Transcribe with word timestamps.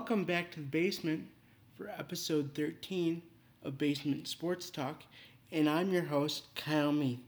Welcome 0.00 0.24
back 0.24 0.50
to 0.52 0.60
the 0.60 0.66
basement 0.66 1.26
for 1.76 1.90
episode 1.90 2.54
13 2.54 3.20
of 3.62 3.76
Basement 3.76 4.28
Sports 4.28 4.70
Talk, 4.70 5.02
and 5.52 5.68
I'm 5.68 5.92
your 5.92 6.04
host, 6.04 6.46
Kyle 6.54 6.90
Meath. 6.90 7.20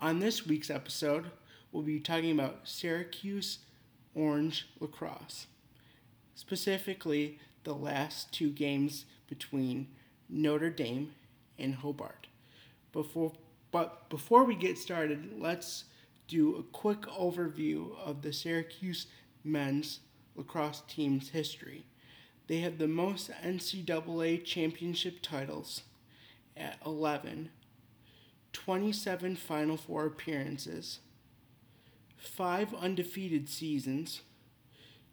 On 0.00 0.20
this 0.20 0.46
week's 0.46 0.70
episode, 0.70 1.26
we'll 1.70 1.82
be 1.82 2.00
talking 2.00 2.30
about 2.30 2.60
Syracuse 2.64 3.58
Orange 4.14 4.66
lacrosse, 4.80 5.48
specifically 6.34 7.38
the 7.62 7.74
last 7.74 8.32
two 8.32 8.48
games 8.48 9.04
between 9.28 9.88
Notre 10.26 10.70
Dame 10.70 11.12
and 11.58 11.74
Hobart. 11.74 12.28
Before, 12.90 13.32
but 13.70 14.08
before 14.08 14.44
we 14.44 14.54
get 14.54 14.78
started, 14.78 15.34
let's 15.38 15.84
do 16.26 16.56
a 16.56 16.62
quick 16.62 17.02
overview 17.02 17.94
of 17.98 18.22
the 18.22 18.32
Syracuse 18.32 19.08
men's 19.44 20.00
lacrosse 20.34 20.82
team's 20.88 21.28
history. 21.28 21.84
They 22.46 22.58
have 22.58 22.78
the 22.78 22.88
most 22.88 23.30
NCAA 23.42 24.44
championship 24.44 25.20
titles 25.22 25.82
at 26.56 26.78
11, 26.84 27.50
27 28.52 29.36
Final 29.36 29.76
Four 29.76 30.06
appearances, 30.06 31.00
5 32.16 32.74
undefeated 32.74 33.48
seasons, 33.48 34.20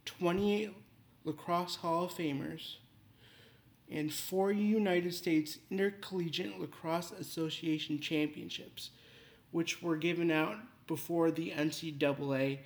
28 0.06 0.72
Lacrosse 1.24 1.78
Hall 1.78 2.06
of 2.06 2.12
Famers, 2.12 2.76
and 3.90 4.14
4 4.14 4.52
United 4.52 5.14
States 5.14 5.58
Intercollegiate 5.70 6.60
Lacrosse 6.60 7.12
Association 7.12 8.00
championships, 8.00 8.92
which 9.52 9.82
were 9.82 9.98
given 9.98 10.32
out 10.32 10.58
before 10.88 11.32
the 11.32 11.52
NCAA 11.52 12.60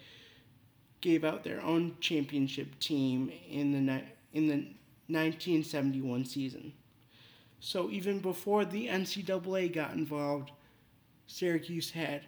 gave 1.02 1.24
out 1.24 1.44
their 1.44 1.62
own 1.62 1.96
championship 2.00 2.80
team 2.80 3.32
in 3.50 3.72
the 3.72 4.02
in 4.36 4.48
the 4.48 4.56
1971 5.08 6.26
season. 6.26 6.74
So 7.60 7.90
even 7.90 8.20
before 8.20 8.66
the 8.66 8.88
NCAA 8.88 9.74
got 9.74 9.94
involved, 9.94 10.52
Syracuse 11.26 11.90
had 11.90 12.22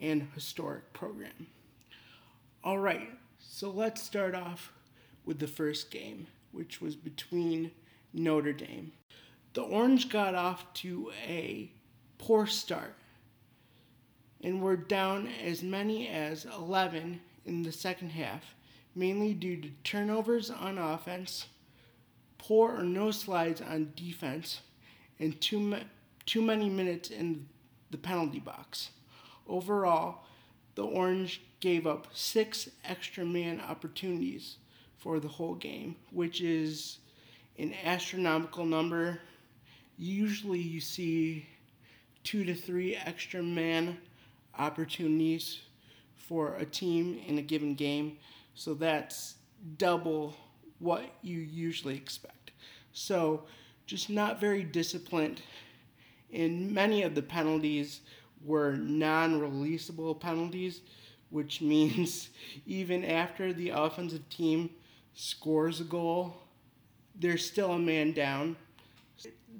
an 0.00 0.28
historic 0.34 0.92
program. 0.92 1.46
All 2.62 2.78
right, 2.78 3.08
so 3.38 3.70
let's 3.70 4.02
start 4.02 4.34
off 4.34 4.72
with 5.24 5.38
the 5.38 5.46
first 5.46 5.90
game, 5.90 6.26
which 6.52 6.80
was 6.80 6.96
between 6.96 7.70
Notre 8.12 8.52
Dame. 8.52 8.92
The 9.54 9.62
Orange 9.62 10.08
got 10.08 10.34
off 10.34 10.72
to 10.74 11.10
a 11.26 11.70
poor 12.18 12.46
start 12.46 12.94
and 14.42 14.60
were 14.60 14.76
down 14.76 15.28
as 15.42 15.62
many 15.62 16.08
as 16.08 16.44
11 16.44 17.20
in 17.46 17.62
the 17.62 17.72
second 17.72 18.10
half, 18.10 18.54
mainly 18.94 19.34
due 19.34 19.60
to 19.60 19.68
turnovers 19.84 20.50
on 20.50 20.78
offense, 20.78 21.46
poor 22.38 22.76
or 22.76 22.82
no 22.82 23.10
slides 23.10 23.60
on 23.60 23.92
defense, 23.96 24.60
and 25.18 25.40
too, 25.40 25.60
ma- 25.60 25.78
too 26.26 26.42
many 26.42 26.68
minutes 26.68 27.10
in 27.10 27.48
the 27.90 27.98
penalty 27.98 28.40
box. 28.40 28.90
Overall, 29.48 30.24
the 30.74 30.84
Orange 30.84 31.42
gave 31.60 31.86
up 31.86 32.06
six 32.12 32.68
extra 32.84 33.24
man 33.24 33.60
opportunities 33.60 34.56
for 34.96 35.18
the 35.18 35.28
whole 35.28 35.54
game, 35.54 35.96
which 36.10 36.40
is 36.40 36.98
an 37.58 37.74
astronomical 37.84 38.64
number. 38.64 39.20
Usually, 39.96 40.60
you 40.60 40.80
see 40.80 41.46
two 42.22 42.44
to 42.44 42.54
three 42.54 42.94
extra 42.94 43.42
man 43.42 43.98
opportunities 44.58 45.60
for 46.16 46.54
a 46.56 46.64
team 46.64 47.20
in 47.26 47.38
a 47.38 47.42
given 47.42 47.74
game. 47.74 48.18
So 48.58 48.74
that's 48.74 49.36
double 49.76 50.34
what 50.80 51.04
you 51.22 51.38
usually 51.38 51.94
expect. 51.94 52.50
So 52.92 53.44
just 53.86 54.10
not 54.10 54.40
very 54.40 54.64
disciplined. 54.64 55.40
And 56.32 56.72
many 56.72 57.02
of 57.02 57.14
the 57.14 57.22
penalties 57.22 58.00
were 58.44 58.72
non 58.72 59.40
releasable 59.40 60.18
penalties, 60.18 60.80
which 61.30 61.60
means 61.62 62.30
even 62.66 63.04
after 63.04 63.52
the 63.52 63.70
offensive 63.70 64.28
team 64.28 64.70
scores 65.14 65.80
a 65.80 65.84
goal, 65.84 66.34
there's 67.14 67.46
still 67.46 67.70
a 67.74 67.78
man 67.78 68.10
down. 68.10 68.56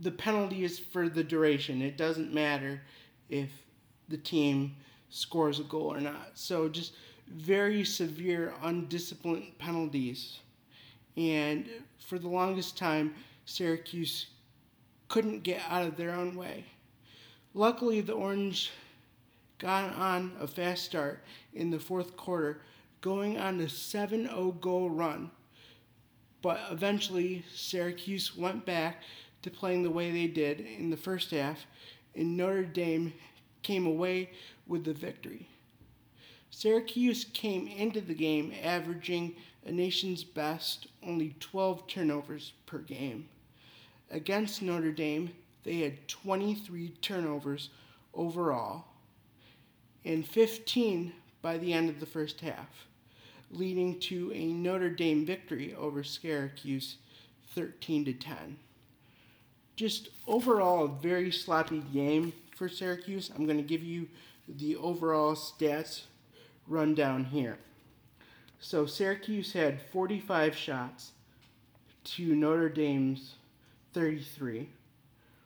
The 0.01 0.11
penalty 0.11 0.65
is 0.65 0.77
for 0.81 1.09
the 1.09 1.23
duration. 1.23 1.83
It 1.83 1.97
doesn't 1.97 2.35
matter 2.35 2.83
if 3.29 3.51
the 4.09 4.19
team 4.19 4.75
scores 5.09 5.61
a 5.61 5.65
goal 5.65 5.95
or 5.95 6.01
not. 6.01 6.33
So 6.35 6.69
just 6.69 6.95
very 7.33 7.85
severe, 7.85 8.55
undisciplined 8.63 9.59
penalties. 9.59 10.39
And 11.17 11.69
for 11.99 12.19
the 12.19 12.29
longest 12.29 12.77
time, 12.77 13.15
Syracuse 13.45 14.27
couldn't 15.09 15.43
get 15.43 15.63
out 15.69 15.87
of 15.87 15.97
their 15.97 16.13
own 16.13 16.37
way. 16.37 16.65
Luckily, 17.55 18.01
the 18.01 18.13
Orange 18.13 18.71
got 19.59 19.95
on 19.95 20.33
a 20.41 20.47
fast 20.47 20.85
start 20.85 21.25
in 21.55 21.71
the 21.71 21.79
fourth 21.79 22.17
quarter, 22.17 22.63
going 23.01 23.39
on 23.39 23.61
a 23.61 23.69
7 23.69 24.27
0 24.27 24.53
goal 24.61 24.91
run. 24.91 25.31
But 26.41 26.61
eventually, 26.71 27.45
Syracuse 27.53 28.37
went 28.37 28.65
back 28.65 29.03
to 29.43 29.51
playing 29.51 29.83
the 29.83 29.91
way 29.91 30.11
they 30.11 30.27
did 30.27 30.61
in 30.61 30.91
the 30.91 30.97
first 30.97 31.31
half, 31.31 31.67
and 32.15 32.37
Notre 32.37 32.65
Dame 32.65 33.13
came 33.63 33.87
away 33.87 34.31
with 34.67 34.85
the 34.85 34.93
victory. 34.93 35.49
Syracuse 36.51 37.25
came 37.25 37.67
into 37.69 38.01
the 38.01 38.15
game 38.15 38.53
averaging 38.63 39.37
a 39.65 39.73
nation's 39.73 40.25
best 40.25 40.87
only 41.07 41.35
12 41.41 41.87
turnovers 41.87 42.53
per 42.67 42.79
game. 42.79 43.29
Against 44.11 44.63
Notre 44.63 44.93
Dame, 44.93 45.31
they 45.65 45.81
had 45.81 46.09
23 46.09 46.91
turnovers 47.03 47.71
overall 48.15 48.87
and 50.05 50.27
15 50.27 51.13
by 51.43 51.59
the 51.59 51.73
end 51.73 51.91
of 51.91 52.01
the 52.01 52.07
first 52.07 52.41
half, 52.41 52.87
leading 53.51 54.01
to 54.01 54.33
a 54.33 54.47
Notre 54.47 54.91
Dame 54.91 55.27
victory 55.27 55.75
over 55.75 56.03
Syracuse 56.03 56.97
13 57.55 58.05
to 58.07 58.13
10. 58.13 58.57
Just 59.77 60.09
overall 60.27 60.85
a 60.85 60.89
very 60.89 61.31
sloppy 61.31 61.83
game 61.93 62.33
for 62.57 62.69
Syracuse. 62.69 63.31
I'm 63.35 63.45
going 63.45 63.59
to 63.59 63.63
give 63.63 63.83
you 63.83 64.09
the 64.49 64.77
overall 64.77 65.35
stats 65.35 66.03
rundown 66.69 67.25
here. 67.25 67.59
So 68.61 68.87
Syracuse 68.87 69.53
had 69.53 69.81
45 69.81 70.55
shots 70.57 71.13
to 72.05 72.35
Notre 72.35 72.69
Dame's 72.69 73.35
33. 73.93 74.69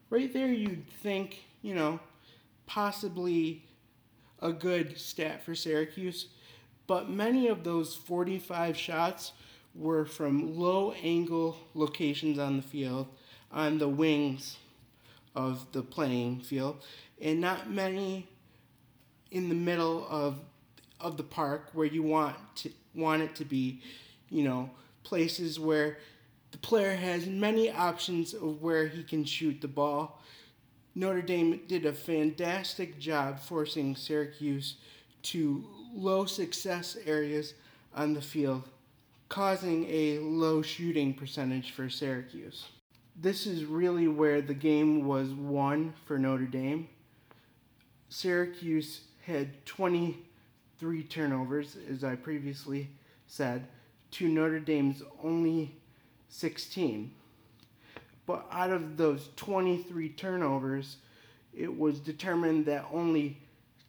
Right 0.09 0.33
there, 0.33 0.47
you'd 0.47 0.89
think, 0.89 1.43
you 1.61 1.75
know, 1.75 1.99
possibly 2.65 3.65
a 4.41 4.51
good 4.51 4.97
stat 4.97 5.43
for 5.43 5.55
Syracuse, 5.55 6.27
but 6.87 7.09
many 7.09 7.47
of 7.47 7.63
those 7.63 7.95
45 7.95 8.75
shots 8.77 9.31
were 9.75 10.05
from 10.05 10.57
low 10.57 10.91
angle 11.03 11.57
locations 11.73 12.37
on 12.37 12.57
the 12.57 12.61
field, 12.61 13.07
on 13.51 13.77
the 13.77 13.87
wings 13.87 14.57
of 15.35 15.71
the 15.71 15.81
playing 15.81 16.41
field, 16.41 16.83
and 17.21 17.41
not 17.41 17.69
many 17.69 18.27
in 19.31 19.49
the 19.49 19.55
middle 19.55 20.05
of 20.09 20.39
of 20.99 21.17
the 21.17 21.23
park 21.23 21.69
where 21.73 21.85
you 21.85 22.03
want 22.03 22.35
to 22.55 22.71
want 22.95 23.21
it 23.21 23.35
to 23.35 23.45
be, 23.45 23.81
you 24.29 24.43
know, 24.43 24.69
places 25.03 25.59
where 25.59 25.97
the 26.51 26.57
player 26.59 26.95
has 26.95 27.25
many 27.25 27.71
options 27.71 28.33
of 28.33 28.61
where 28.61 28.87
he 28.87 29.03
can 29.03 29.25
shoot 29.25 29.59
the 29.61 29.67
ball. 29.67 30.21
Notre 30.95 31.23
Dame 31.23 31.61
did 31.67 31.85
a 31.85 31.93
fantastic 31.93 32.99
job 32.99 33.39
forcing 33.39 33.95
Syracuse 33.95 34.75
to 35.23 35.65
low 35.93 36.25
success 36.25 36.97
areas 37.05 37.55
on 37.95 38.13
the 38.13 38.21
field, 38.21 38.63
causing 39.29 39.85
a 39.89 40.19
low 40.19 40.61
shooting 40.61 41.13
percentage 41.13 41.71
for 41.71 41.89
Syracuse. 41.89 42.67
This 43.15 43.47
is 43.47 43.65
really 43.65 44.07
where 44.07 44.41
the 44.41 44.53
game 44.53 45.07
was 45.07 45.29
won 45.29 45.93
for 46.05 46.19
Notre 46.19 46.45
Dame. 46.45 46.89
Syracuse 48.09 49.01
had 49.25 49.65
23 50.79 51.03
turnovers, 51.03 51.77
as 51.89 52.03
I 52.03 52.15
previously 52.15 52.89
said, 53.27 53.67
to 54.11 54.27
Notre 54.27 54.59
Dame's 54.59 55.01
only 55.23 55.75
16. 56.29 57.11
But 58.25 58.45
out 58.51 58.71
of 58.71 58.97
those 58.97 59.29
23 59.35 60.09
turnovers, 60.09 60.97
it 61.55 61.77
was 61.77 61.99
determined 61.99 62.65
that 62.65 62.85
only 62.91 63.37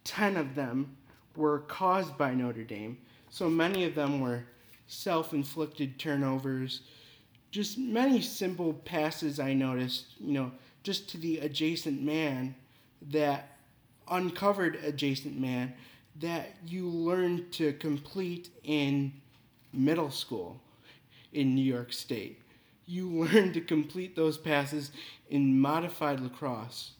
10 0.03 0.37
of 0.37 0.55
them 0.55 0.95
were 1.35 1.59
caused 1.59 2.17
by 2.17 2.33
Notre 2.33 2.63
Dame. 2.63 2.97
So 3.29 3.49
many 3.49 3.83
of 3.85 3.95
them 3.95 4.21
were 4.21 4.43
self 4.87 5.33
inflicted 5.33 5.97
turnovers. 5.99 6.81
Just 7.51 7.77
many 7.77 8.21
simple 8.21 8.73
passes 8.73 9.39
I 9.39 9.53
noticed, 9.53 10.05
you 10.19 10.33
know, 10.33 10.51
just 10.83 11.09
to 11.09 11.17
the 11.17 11.39
adjacent 11.39 12.01
man 12.01 12.55
that 13.09 13.57
uncovered 14.09 14.75
adjacent 14.83 15.39
man 15.39 15.73
that 16.21 16.55
you 16.65 16.87
learn 16.87 17.49
to 17.51 17.73
complete 17.73 18.49
in 18.63 19.13
middle 19.73 20.11
school 20.11 20.59
in 21.33 21.53
New 21.55 21.63
York 21.63 21.91
State. 21.91 22.41
you 22.85 23.09
learn 23.25 23.51
to 23.53 23.61
complete 23.61 24.15
those 24.15 24.37
passes 24.37 24.91
in 25.29 25.59
modified 25.59 26.19
lacrosse. 26.19 26.91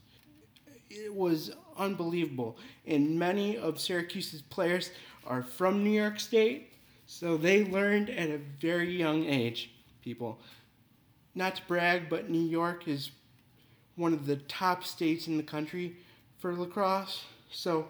It 0.89 1.13
was 1.13 1.51
unbelievable. 1.77 2.57
And 2.85 3.17
many 3.17 3.57
of 3.57 3.79
Syracuse's 3.79 4.41
players 4.41 4.91
are 5.25 5.43
from 5.43 5.83
New 5.83 5.91
York 5.91 6.19
State, 6.19 6.73
so 7.05 7.37
they 7.37 7.65
learned 7.65 8.09
at 8.09 8.29
a 8.29 8.39
very 8.59 8.95
young 8.95 9.25
age, 9.25 9.71
people. 10.03 10.39
Not 11.33 11.55
to 11.57 11.61
brag, 11.67 12.09
but 12.09 12.29
New 12.29 12.45
York 12.45 12.87
is 12.87 13.11
one 13.95 14.13
of 14.13 14.25
the 14.25 14.37
top 14.37 14.83
states 14.83 15.27
in 15.27 15.37
the 15.37 15.43
country 15.43 15.97
for 16.39 16.55
lacrosse. 16.55 17.25
So 17.51 17.87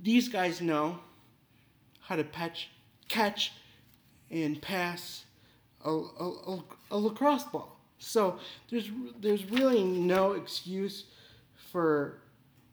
these 0.00 0.28
guys 0.28 0.60
know 0.60 0.98
how 2.00 2.16
to 2.16 2.24
patch, 2.24 2.70
catch 3.08 3.52
and 4.30 4.60
pass 4.60 5.24
a, 5.84 5.90
a, 5.90 6.62
a, 6.90 6.96
lacrosse 6.96 7.44
ball. 7.44 7.76
So 7.98 8.38
there's 8.70 8.90
there's 9.20 9.44
really 9.50 9.84
no 9.84 10.32
excuse 10.32 11.04
for 11.70 12.18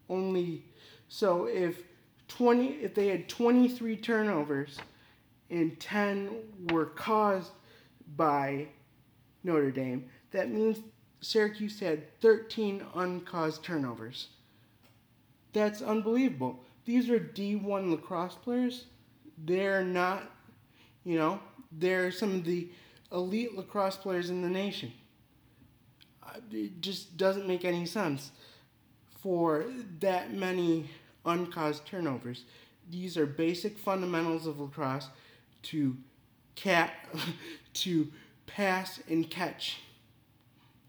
only 0.09 0.63
so 1.07 1.45
if 1.45 1.83
20 2.29 2.67
if 2.67 2.95
they 2.95 3.07
had 3.07 3.27
23 3.29 3.97
turnovers 3.97 4.77
and 5.49 5.79
10 5.79 6.29
were 6.71 6.85
caused 6.85 7.51
by 8.15 8.67
Notre 9.43 9.71
Dame, 9.71 10.05
that 10.31 10.49
means 10.49 10.79
Syracuse 11.21 11.79
had 11.79 12.19
13 12.21 12.83
uncaused 12.95 13.63
turnovers. 13.63 14.27
That's 15.53 15.81
unbelievable. 15.81 16.59
These 16.89 17.07
are 17.11 17.19
D1 17.19 17.91
lacrosse 17.91 18.33
players. 18.33 18.85
They're 19.37 19.83
not, 19.83 20.23
you 21.03 21.19
know, 21.19 21.39
they're 21.71 22.09
some 22.09 22.33
of 22.33 22.45
the 22.45 22.67
elite 23.11 23.55
lacrosse 23.55 23.95
players 23.95 24.31
in 24.31 24.41
the 24.41 24.49
nation. 24.49 24.91
It 26.51 26.81
just 26.81 27.15
doesn't 27.15 27.47
make 27.47 27.63
any 27.63 27.85
sense 27.85 28.31
for 29.21 29.65
that 29.99 30.33
many 30.33 30.89
uncaused 31.27 31.85
turnovers. 31.85 32.45
These 32.89 33.17
are 33.17 33.27
basic 33.27 33.77
fundamentals 33.77 34.47
of 34.47 34.59
lacrosse 34.59 35.09
to 35.61 35.95
cat 36.55 36.93
to 37.73 38.07
pass 38.47 38.99
and 39.07 39.29
catch 39.29 39.77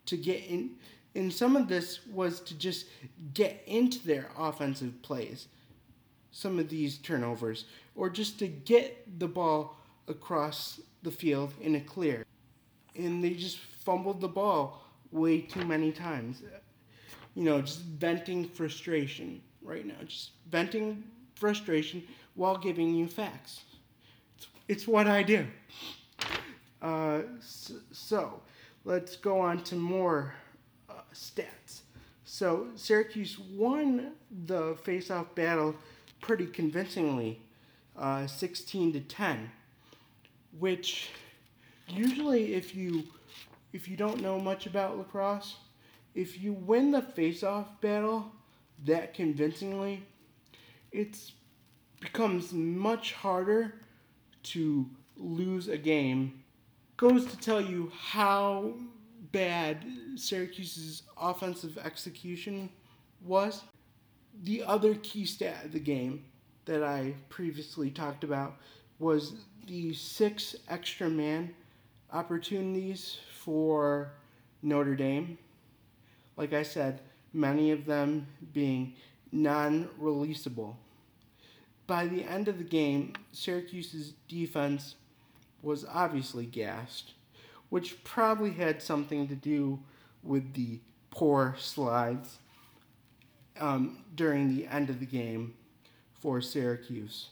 to 0.06 0.16
get 0.16 0.46
in 0.46 0.76
and 1.14 1.30
some 1.30 1.56
of 1.56 1.68
this 1.68 2.06
was 2.06 2.40
to 2.40 2.54
just 2.54 2.86
get 3.34 3.62
into 3.66 3.98
their 4.06 4.30
offensive 4.38 5.02
plays 5.02 5.48
some 6.32 6.58
of 6.58 6.68
these 6.68 6.98
turnovers 6.98 7.64
or 7.94 8.08
just 8.08 8.38
to 8.38 8.46
get 8.46 9.18
the 9.18 9.28
ball 9.28 9.76
across 10.08 10.80
the 11.02 11.10
field 11.10 11.52
in 11.60 11.74
a 11.74 11.80
clear. 11.80 12.24
And 12.96 13.22
they 13.22 13.30
just 13.30 13.58
fumbled 13.58 14.20
the 14.20 14.28
ball 14.28 14.84
way 15.10 15.40
too 15.40 15.64
many 15.64 15.92
times. 15.92 16.42
You 17.34 17.44
know 17.44 17.60
just 17.60 17.80
venting 17.80 18.48
frustration 18.48 19.40
right 19.62 19.86
now. 19.86 19.94
Just 20.06 20.30
venting 20.50 21.04
frustration 21.34 22.02
while 22.34 22.56
giving 22.56 22.94
you 22.94 23.06
facts. 23.06 23.60
It's, 24.36 24.48
it's 24.68 24.88
what 24.88 25.06
i 25.06 25.22
do. 25.22 25.46
Uh, 26.82 27.20
so 27.92 28.40
let's 28.84 29.16
go 29.16 29.40
on 29.40 29.62
to 29.64 29.74
more 29.74 30.34
uh, 30.88 30.94
stats. 31.14 31.80
So 32.24 32.68
Syracuse 32.76 33.38
won 33.38 34.12
the 34.46 34.76
face-off 34.82 35.34
battle 35.34 35.74
pretty 36.20 36.46
convincingly, 36.46 37.40
uh, 37.96 38.26
16 38.26 38.92
to 38.94 39.00
10, 39.00 39.50
which 40.58 41.10
usually 41.88 42.54
if 42.54 42.74
you 42.74 43.04
if 43.72 43.88
you 43.88 43.96
don't 43.96 44.20
know 44.20 44.38
much 44.38 44.66
about 44.66 44.98
lacrosse, 44.98 45.56
if 46.14 46.42
you 46.42 46.52
win 46.52 46.90
the 46.90 47.02
face-off 47.02 47.80
battle 47.80 48.32
that 48.84 49.14
convincingly, 49.14 50.02
it 50.90 51.16
becomes 52.00 52.52
much 52.52 53.12
harder 53.12 53.74
to 54.42 54.88
lose 55.16 55.68
a 55.68 55.78
game 55.78 56.40
goes 57.00 57.24
to 57.24 57.36
tell 57.38 57.62
you 57.62 57.90
how 57.98 58.74
bad 59.32 59.82
Syracuse's 60.16 61.04
offensive 61.18 61.78
execution 61.78 62.68
was. 63.24 63.62
The 64.42 64.62
other 64.62 64.94
key 64.94 65.26
stat 65.26 65.66
of 65.66 65.72
the 65.72 65.80
game 65.80 66.24
that 66.64 66.82
I 66.82 67.14
previously 67.28 67.90
talked 67.90 68.24
about 68.24 68.56
was 68.98 69.34
the 69.66 69.92
six 69.92 70.56
extra 70.68 71.10
man 71.10 71.54
opportunities 72.12 73.18
for 73.38 74.12
Notre 74.62 74.96
Dame. 74.96 75.36
Like 76.36 76.54
I 76.54 76.62
said, 76.62 77.00
many 77.34 77.70
of 77.70 77.84
them 77.84 78.26
being 78.52 78.94
non 79.30 79.88
releasable. 80.00 80.76
By 81.86 82.06
the 82.06 82.24
end 82.24 82.48
of 82.48 82.56
the 82.56 82.64
game, 82.64 83.14
Syracuse's 83.32 84.14
defense 84.26 84.94
was 85.60 85.84
obviously 85.84 86.46
gassed, 86.46 87.12
which 87.68 88.02
probably 88.04 88.52
had 88.52 88.80
something 88.80 89.28
to 89.28 89.34
do 89.34 89.80
with 90.22 90.54
the 90.54 90.80
poor 91.10 91.56
slides 91.58 92.38
um, 93.60 93.98
during 94.14 94.54
the 94.54 94.66
end 94.66 94.90
of 94.90 94.98
the 94.98 95.06
game 95.06 95.54
for 96.12 96.40
Syracuse. 96.40 97.28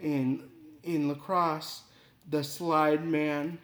In, 0.00 0.44
in 0.82 1.08
lacrosse, 1.08 1.82
the 2.30 2.42
slide 2.42 3.06
man 3.06 3.58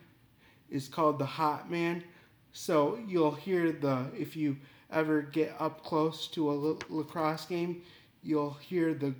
is 0.71 0.89
called 0.89 1.19
the 1.19 1.27
hot 1.27 1.71
man. 1.71 2.05
So 2.53 2.99
you'll 3.07 3.33
hear 3.33 3.73
the, 3.73 4.07
if 4.19 4.37
you 4.37 4.57
ever 4.91 5.23
get 5.23 5.55
up 5.59 5.85
close 5.85 6.27
to 6.29 6.51
a 6.51 6.55
lacrosse 6.89 7.47
game, 7.47 7.83
you'll 8.23 8.55
hear 8.55 8.95
the 8.95 9.15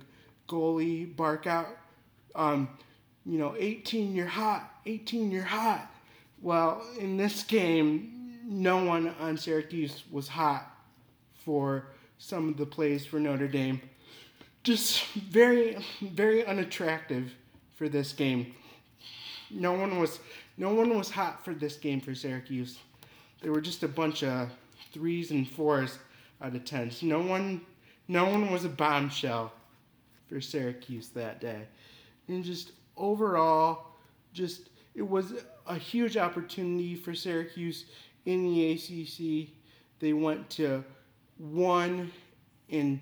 goalie 0.47 1.15
bark 1.15 1.47
out, 1.47 1.77
um, 2.35 2.69
you 3.25 3.37
know, 3.37 3.55
18, 3.57 4.13
you're 4.15 4.25
hot, 4.27 4.69
18, 4.85 5.31
you're 5.31 5.43
hot. 5.43 5.89
Well, 6.41 6.83
in 6.99 7.17
this 7.17 7.43
game, 7.43 8.39
no 8.43 8.83
one 8.83 9.13
on 9.19 9.37
Syracuse 9.37 10.03
was 10.11 10.27
hot 10.27 10.75
for 11.45 11.85
some 12.21 12.47
of 12.47 12.55
the 12.55 12.65
plays 12.65 13.03
for 13.03 13.19
Notre 13.19 13.47
Dame. 13.47 13.81
Just 14.61 15.05
very, 15.15 15.83
very 16.01 16.45
unattractive 16.45 17.33
for 17.75 17.89
this 17.89 18.13
game. 18.13 18.53
No 19.49 19.73
one 19.73 19.99
was, 19.99 20.19
no 20.55 20.71
one 20.71 20.95
was 20.95 21.09
hot 21.09 21.43
for 21.43 21.55
this 21.55 21.77
game 21.77 21.99
for 21.99 22.13
Syracuse. 22.13 22.77
There 23.41 23.51
were 23.51 23.59
just 23.59 23.81
a 23.81 23.87
bunch 23.87 24.23
of 24.23 24.51
threes 24.93 25.31
and 25.31 25.49
fours 25.49 25.97
out 26.43 26.55
of 26.55 26.63
tens. 26.63 27.01
No 27.01 27.19
one, 27.19 27.61
no 28.07 28.25
one 28.25 28.51
was 28.51 28.65
a 28.65 28.69
bombshell 28.69 29.51
for 30.29 30.39
Syracuse 30.39 31.09
that 31.09 31.41
day, 31.41 31.63
and 32.27 32.43
just 32.43 32.73
overall, 32.97 33.87
just 34.31 34.69
it 34.93 35.01
was 35.01 35.33
a 35.65 35.75
huge 35.75 36.17
opportunity 36.17 36.93
for 36.93 37.15
Syracuse 37.15 37.85
in 38.25 38.43
the 38.43 38.71
ACC. 38.73 39.49
They 39.99 40.13
went 40.13 40.49
to 40.51 40.83
one 41.41 42.11
and 42.69 42.99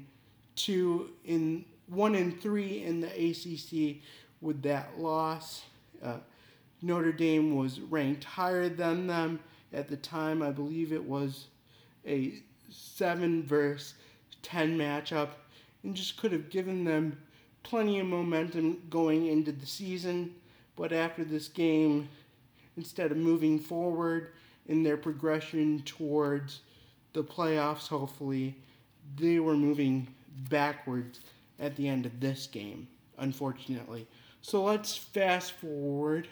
two 0.56 1.10
in 1.26 1.66
one 1.88 2.16
and 2.16 2.40
three 2.42 2.84
in 2.84 3.02
the 3.02 3.08
ACC 3.08 4.02
with 4.42 4.62
that 4.62 5.00
loss. 5.00 5.64
Uh, 6.04 6.18
Notre 6.82 7.12
Dame 7.12 7.56
was 7.56 7.82
ranked 7.82 8.24
higher 8.24 8.70
than 8.70 9.08
them 9.08 9.40
at 9.74 9.90
the 9.90 9.98
time. 9.98 10.42
I 10.42 10.52
believe 10.52 10.94
it 10.94 11.04
was 11.04 11.48
a 12.08 12.36
seven 12.70 13.44
versus 13.44 13.96
ten 14.42 14.78
matchup, 14.78 15.30
and 15.84 15.94
just 15.94 16.18
could 16.18 16.32
have 16.32 16.50
given 16.50 16.86
them 16.86 17.18
plenty 17.64 18.00
of 18.00 18.08
momentum 18.08 18.82
going 18.90 19.28
into 19.28 19.52
the 19.52 19.66
season, 19.66 20.34
but 20.78 20.94
after 20.94 21.26
this 21.26 21.50
game, 21.50 22.08
instead 22.78 23.12
of 23.12 23.18
moving 23.18 23.60
forward 23.60 24.32
in 24.68 24.84
their 24.84 24.96
progression 24.96 25.82
towards 25.82 26.62
the 27.14 27.24
playoffs, 27.24 27.88
hopefully, 27.88 28.56
they 29.18 29.40
were 29.40 29.56
moving 29.56 30.08
backwards 30.50 31.22
at 31.60 31.76
the 31.76 31.88
end 31.88 32.06
of 32.06 32.20
this 32.20 32.48
game, 32.48 32.88
unfortunately. 33.18 34.08
So 34.42 34.64
let's 34.64 34.96
fast 34.96 35.54
forward. 35.54 36.28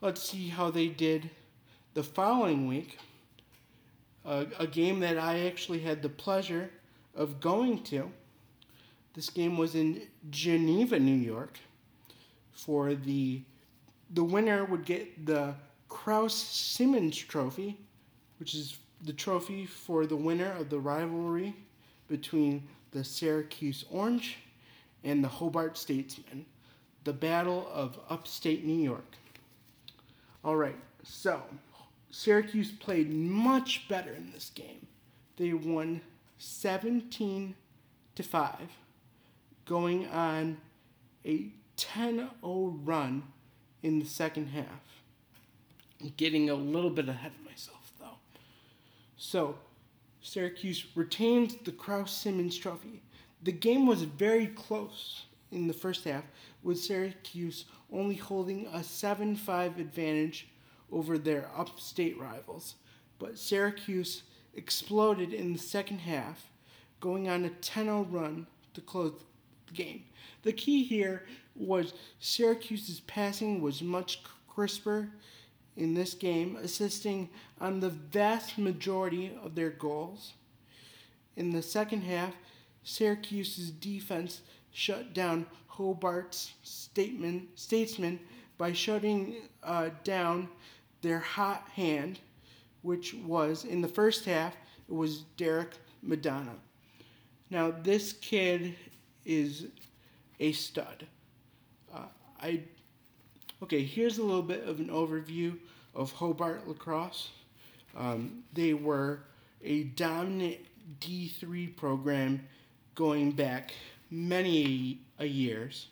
Let's 0.00 0.22
see 0.22 0.48
how 0.48 0.70
they 0.70 0.88
did 0.88 1.30
the 1.94 2.02
following 2.02 2.66
week. 2.66 2.98
Uh, 4.24 4.44
a 4.58 4.66
game 4.66 5.00
that 5.00 5.18
I 5.18 5.46
actually 5.46 5.80
had 5.80 6.02
the 6.02 6.08
pleasure 6.08 6.70
of 7.14 7.40
going 7.40 7.82
to. 7.84 8.10
This 9.14 9.30
game 9.30 9.56
was 9.56 9.74
in 9.74 10.02
Geneva, 10.30 10.98
New 10.98 11.16
York. 11.16 11.58
For 12.52 12.94
the 12.94 13.42
the 14.12 14.24
winner 14.24 14.64
would 14.64 14.84
get 14.84 15.24
the 15.24 15.54
Kraus 15.88 16.34
Simmons 16.34 17.16
Trophy, 17.16 17.78
which 18.38 18.54
is 18.54 18.76
the 19.02 19.12
trophy 19.12 19.66
for 19.66 20.06
the 20.06 20.16
winner 20.16 20.52
of 20.52 20.70
the 20.70 20.78
rivalry 20.78 21.54
between 22.08 22.62
the 22.90 23.04
Syracuse 23.04 23.84
Orange 23.90 24.38
and 25.04 25.24
the 25.24 25.28
Hobart 25.28 25.78
Statesmen, 25.78 26.44
the 27.04 27.12
Battle 27.12 27.70
of 27.72 27.98
Upstate 28.08 28.64
New 28.64 28.82
York. 28.82 29.16
All 30.44 30.56
right, 30.56 30.76
so 31.02 31.42
Syracuse 32.10 32.72
played 32.72 33.12
much 33.12 33.88
better 33.88 34.12
in 34.12 34.32
this 34.32 34.50
game. 34.54 34.86
They 35.36 35.52
won 35.52 36.00
17 36.38 37.54
to 38.16 38.22
5, 38.22 38.56
going 39.64 40.06
on 40.08 40.58
a 41.24 41.46
10 41.76 42.16
0 42.16 42.28
run 42.84 43.22
in 43.82 43.98
the 43.98 44.06
second 44.06 44.48
half. 44.48 45.02
Getting 46.16 46.48
a 46.48 46.54
little 46.54 46.90
bit 46.90 47.08
ahead 47.08 47.32
of 47.38 47.44
myself. 47.44 47.79
So, 49.22 49.58
Syracuse 50.22 50.86
retains 50.94 51.54
the 51.56 51.72
Kraus 51.72 52.10
Simmons 52.10 52.56
Trophy. 52.56 53.02
The 53.42 53.52
game 53.52 53.86
was 53.86 54.04
very 54.04 54.46
close 54.46 55.26
in 55.52 55.66
the 55.66 55.74
first 55.74 56.04
half, 56.04 56.24
with 56.62 56.80
Syracuse 56.80 57.66
only 57.92 58.14
holding 58.14 58.66
a 58.68 58.82
7 58.82 59.36
5 59.36 59.78
advantage 59.78 60.48
over 60.90 61.18
their 61.18 61.50
upstate 61.54 62.18
rivals. 62.18 62.76
But 63.18 63.36
Syracuse 63.36 64.22
exploded 64.54 65.34
in 65.34 65.52
the 65.52 65.58
second 65.58 65.98
half, 65.98 66.50
going 66.98 67.28
on 67.28 67.44
a 67.44 67.50
10 67.50 67.84
0 67.84 68.06
run 68.10 68.46
to 68.72 68.80
close 68.80 69.12
the 69.66 69.74
game. 69.74 70.04
The 70.44 70.54
key 70.54 70.82
here 70.82 71.26
was 71.54 71.92
Syracuse's 72.20 73.00
passing 73.00 73.60
was 73.60 73.82
much 73.82 74.22
crisper 74.48 75.10
in 75.80 75.94
this 75.94 76.14
game, 76.14 76.56
assisting 76.62 77.28
on 77.60 77.80
the 77.80 77.88
vast 77.88 78.58
majority 78.58 79.32
of 79.42 79.54
their 79.54 79.70
goals. 79.70 80.34
In 81.36 81.50
the 81.50 81.62
second 81.62 82.02
half, 82.02 82.34
Syracuse's 82.84 83.70
defense 83.70 84.42
shut 84.72 85.14
down 85.14 85.46
Hobart's 85.68 86.52
statement, 86.62 87.48
statesman 87.54 88.20
by 88.58 88.74
shutting 88.74 89.36
uh, 89.62 89.88
down 90.04 90.48
their 91.00 91.18
hot 91.18 91.66
hand, 91.74 92.18
which 92.82 93.14
was 93.14 93.64
in 93.64 93.80
the 93.80 93.88
first 93.88 94.26
half, 94.26 94.54
it 94.86 94.94
was 94.94 95.22
Derek 95.38 95.72
Madonna. 96.02 96.54
Now, 97.48 97.72
this 97.82 98.12
kid 98.12 98.74
is 99.24 99.66
a 100.38 100.52
stud. 100.52 101.06
Uh, 101.92 102.04
I 102.40 102.62
okay. 103.62 103.84
Here's 103.84 104.18
a 104.18 104.22
little 104.22 104.42
bit 104.42 104.66
of 104.66 104.80
an 104.80 104.88
overview 104.88 105.56
of 105.94 106.12
Hobart 106.12 106.66
lacrosse. 106.68 107.30
Um, 107.96 108.44
they 108.52 108.74
were 108.74 109.20
a 109.62 109.84
dominant 109.84 110.58
D3 111.00 111.76
program 111.76 112.46
going 112.94 113.32
back 113.32 113.72
many 114.10 115.00
a 115.18 115.26
years, 115.26 115.88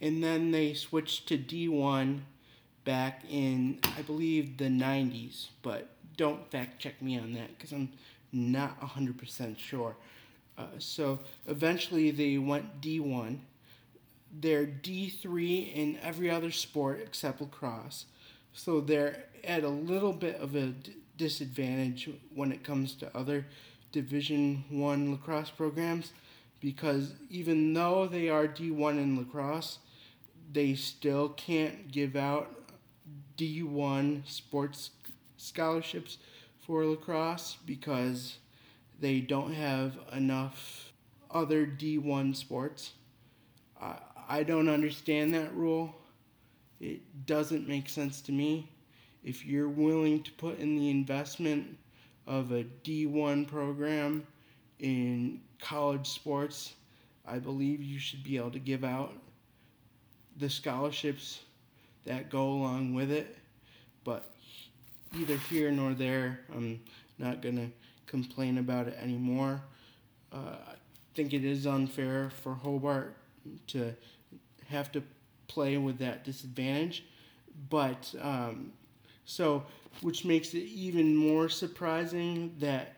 and 0.00 0.22
then 0.22 0.50
they 0.50 0.74
switched 0.74 1.28
to 1.28 1.38
D1 1.38 2.20
back 2.84 3.22
in 3.30 3.78
I 3.96 4.02
believe 4.02 4.56
the 4.56 4.64
90s, 4.64 5.48
but 5.62 5.88
don't 6.16 6.50
fact 6.50 6.80
check 6.80 7.00
me 7.00 7.18
on 7.18 7.32
that 7.34 7.56
because 7.56 7.72
I'm 7.72 7.90
not 8.32 8.80
100% 8.80 9.58
sure. 9.58 9.96
Uh, 10.58 10.66
so 10.78 11.20
eventually 11.46 12.10
they 12.10 12.38
went 12.38 12.80
D1. 12.80 13.38
They're 14.32 14.66
D3 14.66 15.74
in 15.74 15.98
every 16.02 16.30
other 16.30 16.50
sport 16.50 17.00
except 17.02 17.40
lacrosse. 17.40 18.06
So 18.52 18.80
they're 18.80 19.24
at 19.44 19.64
a 19.64 19.68
little 19.68 20.12
bit 20.12 20.36
of 20.36 20.56
a 20.56 20.74
disadvantage 21.16 22.08
when 22.34 22.52
it 22.52 22.64
comes 22.64 22.94
to 22.94 23.16
other 23.16 23.46
Division 23.92 24.64
1 24.70 25.12
lacrosse 25.12 25.50
programs 25.50 26.12
because 26.60 27.12
even 27.28 27.74
though 27.74 28.06
they 28.06 28.28
are 28.28 28.46
D1 28.46 28.92
in 28.92 29.18
lacrosse, 29.18 29.78
they 30.52 30.74
still 30.74 31.30
can't 31.30 31.90
give 31.90 32.14
out 32.14 32.70
D1 33.36 34.26
sports 34.28 34.90
scholarships 35.36 36.18
for 36.64 36.84
lacrosse 36.84 37.56
because 37.66 38.38
they 39.00 39.20
don't 39.20 39.52
have 39.54 39.98
enough 40.12 40.92
other 41.30 41.66
D1 41.66 42.36
sports. 42.36 42.92
I 44.28 44.42
don't 44.42 44.68
understand 44.68 45.34
that 45.34 45.54
rule. 45.54 45.94
It 46.80 47.26
doesn't 47.26 47.68
make 47.68 47.88
sense 47.88 48.20
to 48.22 48.32
me. 48.32 48.68
If 49.24 49.46
you're 49.46 49.68
willing 49.68 50.22
to 50.24 50.32
put 50.32 50.58
in 50.58 50.76
the 50.76 50.90
investment 50.90 51.78
of 52.26 52.52
a 52.52 52.64
D1 52.84 53.46
program 53.46 54.26
in 54.80 55.40
college 55.60 56.08
sports, 56.08 56.74
I 57.26 57.38
believe 57.38 57.82
you 57.82 57.98
should 58.00 58.24
be 58.24 58.36
able 58.36 58.50
to 58.50 58.58
give 58.58 58.82
out 58.84 59.12
the 60.38 60.50
scholarships 60.50 61.40
that 62.04 62.30
go 62.30 62.48
along 62.48 62.94
with 62.94 63.12
it. 63.12 63.36
But 64.02 64.32
either 65.16 65.36
here 65.36 65.70
nor 65.70 65.94
there, 65.94 66.40
I'm 66.52 66.80
not 67.18 67.42
going 67.42 67.56
to 67.56 67.68
complain 68.06 68.58
about 68.58 68.88
it 68.88 68.98
anymore. 69.00 69.62
Uh, 70.32 70.56
I 70.66 70.74
think 71.14 71.32
it 71.32 71.44
is 71.44 71.66
unfair 71.66 72.30
for 72.42 72.54
Hobart 72.54 73.16
to 73.68 73.94
have 74.68 74.90
to 74.92 75.02
play 75.48 75.76
with 75.76 75.98
that 75.98 76.24
disadvantage. 76.24 77.04
But 77.68 78.14
um, 78.20 78.72
so, 79.24 79.64
which 80.00 80.24
makes 80.24 80.54
it 80.54 80.64
even 80.64 81.14
more 81.16 81.48
surprising 81.48 82.54
that 82.60 82.96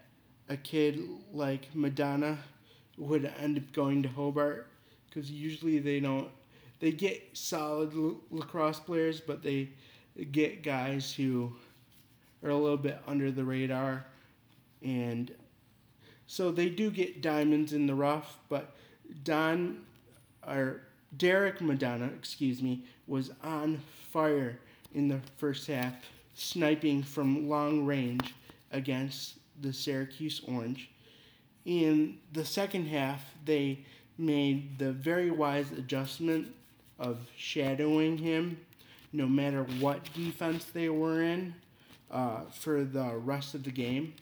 a 0.49 0.57
kid 0.57 1.01
like 1.33 1.69
Madonna 1.75 2.39
would 2.97 3.33
end 3.41 3.59
up 3.59 3.73
going 3.73 4.03
to 4.03 4.09
Hobart 4.09 4.69
because 5.09 5.31
usually 5.31 5.79
they 5.79 6.01
don't 6.01 6.29
they 6.81 6.93
get 6.93 7.23
solid 7.33 7.95
l- 7.95 8.21
lacrosse 8.31 8.81
players, 8.81 9.21
but 9.21 9.43
they 9.43 9.71
get 10.33 10.63
guys 10.63 11.13
who 11.13 11.53
are 12.43 12.51
a 12.51 12.57
little 12.57 12.77
bit 12.77 13.01
under 13.07 13.31
the 13.31 13.45
radar, 13.45 14.05
and 14.83 15.33
so 16.27 16.51
they 16.51 16.69
do 16.69 16.91
get 16.91 17.23
diamonds 17.23 17.73
in 17.73 17.87
the 17.87 17.95
rough. 17.95 18.39
But 18.49 18.77
Don 19.23 19.83
or 20.47 20.83
Derek 21.17 21.61
Madonna, 21.61 22.07
excuse 22.07 22.63
me, 22.63 22.83
was 23.07 23.31
on 23.43 23.81
fire 24.13 24.59
in 24.95 25.09
the 25.09 25.21
first 25.37 25.67
half, 25.67 25.95
sniping 26.35 27.03
from 27.03 27.49
long 27.49 27.85
range 27.85 28.35
against 28.73 29.35
the 29.61 29.73
Syracuse 29.73 30.41
Orange. 30.47 30.91
In 31.65 32.19
the 32.33 32.45
second 32.45 32.87
half, 32.87 33.23
they 33.45 33.81
made 34.19 34.79
the 34.79 34.93
very 34.93 35.31
wise 35.31 35.71
adjustment 35.73 36.49
of 36.99 37.19
shadowing 37.37 38.19
him 38.19 38.59
no 39.13 39.27
matter 39.27 39.65
what 39.79 40.13
defense 40.13 40.65
they 40.67 40.89
were 40.89 41.23
in 41.23 41.55
uh, 42.11 42.41
for 42.51 42.85
the 42.85 43.17
rest 43.17 43.55
of 43.55 43.63
the 43.63 43.71
game. 43.71 44.15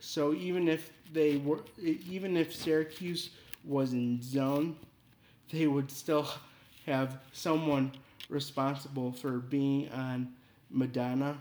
So 0.00 0.34
even 0.34 0.68
if 0.68 0.90
they 1.12 1.38
were, 1.38 1.60
even 1.78 2.36
if 2.36 2.54
Syracuse 2.54 3.30
was 3.64 3.92
in 3.92 4.22
zone, 4.22 4.76
they 5.52 5.66
would 5.66 5.90
still 5.90 6.28
have 6.86 7.18
someone 7.32 7.92
responsible 8.28 9.12
for 9.12 9.38
being 9.38 9.90
on 9.90 10.32
Madonna 10.70 11.36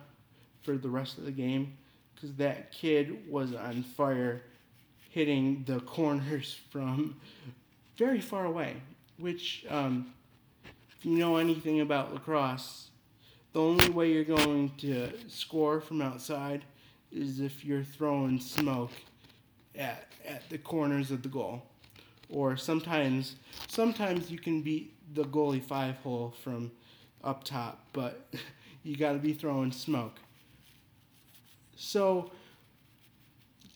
for 0.62 0.78
the 0.78 0.90
rest 0.90 1.18
of 1.18 1.26
the 1.26 1.32
game 1.32 1.78
because 2.14 2.34
that 2.36 2.72
kid 2.72 3.30
was 3.30 3.54
on 3.54 3.84
fire 3.84 4.42
hitting 5.10 5.64
the 5.68 5.80
corners 5.82 6.60
from 6.70 7.16
very 7.98 8.20
far 8.22 8.46
away 8.46 8.76
which, 9.20 9.66
um, 9.70 10.14
if 10.98 11.06
you 11.06 11.18
know 11.18 11.36
anything 11.36 11.82
about 11.82 12.14
lacrosse, 12.14 12.90
the 13.54 13.62
only 13.62 13.90
way 13.90 14.12
you're 14.12 14.24
going 14.24 14.72
to 14.78 15.12
score 15.28 15.82
from 15.82 16.02
outside 16.02 16.64
is 17.12 17.40
if 17.40 17.66
you're 17.66 17.84
throwing 17.84 18.40
smoke 18.40 18.92
at, 19.76 20.08
at 20.26 20.50
the 20.50 20.58
corners 20.58 21.12
of 21.12 21.22
the 21.22 21.30
goal. 21.30 21.64
Or 22.30 22.58
sometimes, 22.58 23.36
sometimes 23.68 24.30
you 24.30 24.38
can 24.38 24.62
beat 24.62 24.94
the 25.14 25.24
goalie 25.24 25.64
five 25.64 25.96
hole 25.98 26.34
from 26.44 26.72
up 27.24 27.44
top, 27.44 27.84
but 27.92 28.30
you 28.84 28.96
got 28.96 29.14
to 29.14 29.20
be 29.20 29.34
throwing 29.34 29.72
smoke. 29.72 30.18
So 31.76 32.32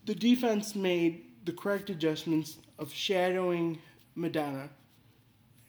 the 0.05 0.15
defense 0.15 0.75
made 0.75 1.25
the 1.45 1.53
correct 1.53 1.89
adjustments 1.89 2.57
of 2.77 2.91
shadowing 2.91 3.79
Madonna 4.15 4.69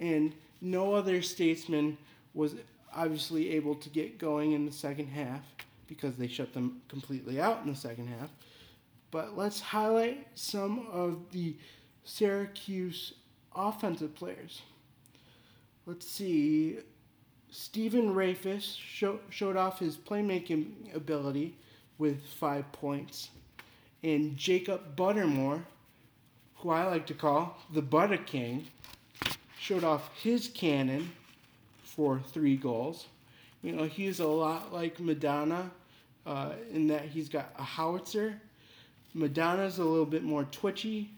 and 0.00 0.34
no 0.60 0.94
other 0.94 1.22
statesman 1.22 1.96
was 2.32 2.54
obviously 2.94 3.50
able 3.50 3.74
to 3.76 3.88
get 3.88 4.18
going 4.18 4.52
in 4.52 4.66
the 4.66 4.72
second 4.72 5.08
half 5.08 5.42
because 5.86 6.16
they 6.16 6.26
shut 6.26 6.52
them 6.54 6.80
completely 6.88 7.40
out 7.40 7.62
in 7.62 7.70
the 7.70 7.76
second 7.76 8.08
half. 8.08 8.30
But 9.10 9.36
let's 9.36 9.60
highlight 9.60 10.26
some 10.34 10.86
of 10.90 11.18
the 11.30 11.56
Syracuse 12.04 13.14
offensive 13.54 14.14
players. 14.14 14.62
Let's 15.86 16.06
see. 16.06 16.78
Stephen 17.50 18.14
Rehfuss 18.14 18.76
show, 18.78 19.20
showed 19.30 19.56
off 19.56 19.78
his 19.78 19.96
playmaking 19.96 20.94
ability 20.94 21.56
with 21.98 22.24
five 22.26 22.70
points. 22.72 23.30
And 24.02 24.36
Jacob 24.36 24.96
Buttermore, 24.96 25.62
who 26.56 26.70
I 26.70 26.84
like 26.84 27.06
to 27.06 27.14
call 27.14 27.58
the 27.72 27.82
Butter 27.82 28.16
King, 28.18 28.66
showed 29.58 29.84
off 29.84 30.10
his 30.20 30.48
cannon 30.48 31.12
for 31.82 32.18
three 32.18 32.56
goals. 32.56 33.06
You 33.62 33.72
know, 33.72 33.84
he's 33.84 34.20
a 34.20 34.26
lot 34.26 34.72
like 34.72 35.00
Madonna. 35.00 35.70
uh, 36.26 36.52
in 36.72 36.86
that 36.88 37.04
he's 37.04 37.28
got 37.28 37.52
a 37.58 37.62
howitzer. 37.62 38.40
Madonna's 39.14 39.78
a 39.78 39.84
little 39.84 40.06
bit 40.06 40.22
more 40.22 40.44
twitchy, 40.44 41.10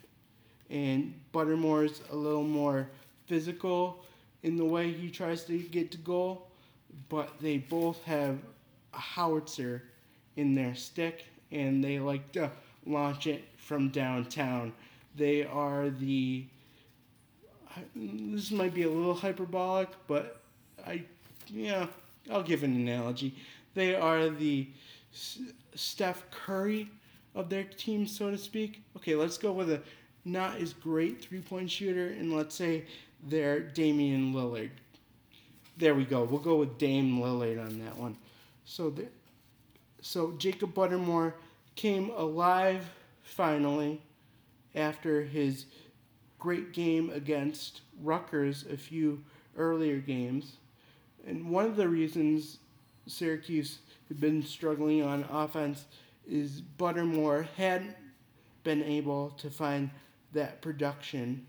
and 0.71 1.15
Buttermore's 1.33 2.01
a 2.11 2.17
little 2.17 2.43
more 2.43 2.89
physical 3.27 4.05
in 4.43 4.57
the 4.57 4.65
way 4.65 4.93
he 4.93 5.11
tries 5.11 5.45
to 5.45 5.59
get 5.59 5.91
to 5.93 5.99
goal. 5.99 6.49
But 7.09 7.31
they 7.41 7.59
both 7.59 8.03
have 8.05 8.39
a 8.95 8.99
howitzer 8.99 9.83
in 10.37 10.55
their 10.55 10.75
stick, 10.75 11.27
and 11.53 11.83
they 11.83 11.99
like 11.99 12.33
to 12.33 12.51
launch 12.87 13.27
it 13.27 13.45
from 13.57 13.91
downtown. 13.91 14.73
They 15.17 15.45
are 15.45 15.91
the. 15.91 16.47
This 17.95 18.51
might 18.51 18.73
be 18.73 18.85
a 18.85 18.91
little 18.91 19.15
hyperbolic, 19.15 19.89
but 20.07 20.41
I, 20.87 21.03
yeah, 21.49 21.87
I'll 22.31 22.43
give 22.43 22.63
an 22.63 22.75
analogy. 22.75 23.35
They 23.75 23.95
are 23.95 24.31
the 24.31 24.69
Steph 25.75 26.25
Curry 26.31 26.91
of 27.35 27.51
their 27.51 27.65
team, 27.65 28.07
so 28.07 28.31
to 28.31 28.39
speak. 28.39 28.83
Okay, 28.97 29.15
let's 29.15 29.37
go 29.37 29.53
with 29.53 29.71
a 29.71 29.83
not 30.27 30.57
as 30.61 30.73
great 30.73 31.23
three 31.23 31.41
point 31.41 31.71
shooter, 31.71 32.09
and 32.09 32.37
let's 32.37 32.55
say 32.55 32.85
they're 33.29 33.61
Damian 33.61 34.35
Lillard. 34.35 34.71
There 35.79 35.95
we 35.95 36.05
go. 36.05 36.25
We'll 36.25 36.41
go 36.41 36.57
with 36.57 36.79
Dame 36.79 37.19
Lillard 37.21 37.65
on 37.65 37.79
that 37.85 37.97
one. 37.97 38.17
So, 38.65 38.91
the, 38.91 39.07
so 40.01 40.33
Jacob 40.39 40.75
Buttermore 40.75 41.35
came 41.77 42.11
alive 42.11 42.85
finally 43.23 44.01
after 44.75 45.23
his 45.23 45.67
great 46.39 46.73
game 46.73 47.11
against 47.11 47.83
Rutgers 48.03 48.65
a 48.71 48.77
few 48.77 49.23
earlier 49.57 49.99
games. 49.99 50.57
And 51.27 51.51
one 51.51 51.67
of 51.67 51.77
the 51.77 51.89
reasons 51.89 52.59
Syracuse 53.07 53.79
had 54.09 54.21
been 54.21 54.43
struggling 54.43 55.03
on 55.03 55.25
offense 55.31 55.85
is 56.29 56.63
Buttermore 56.79 57.47
hadn't 57.57 57.95
been 58.65 58.83
able 58.83 59.31
to 59.39 59.49
find 59.49 59.91
that 60.37 60.63
production 60.63 61.47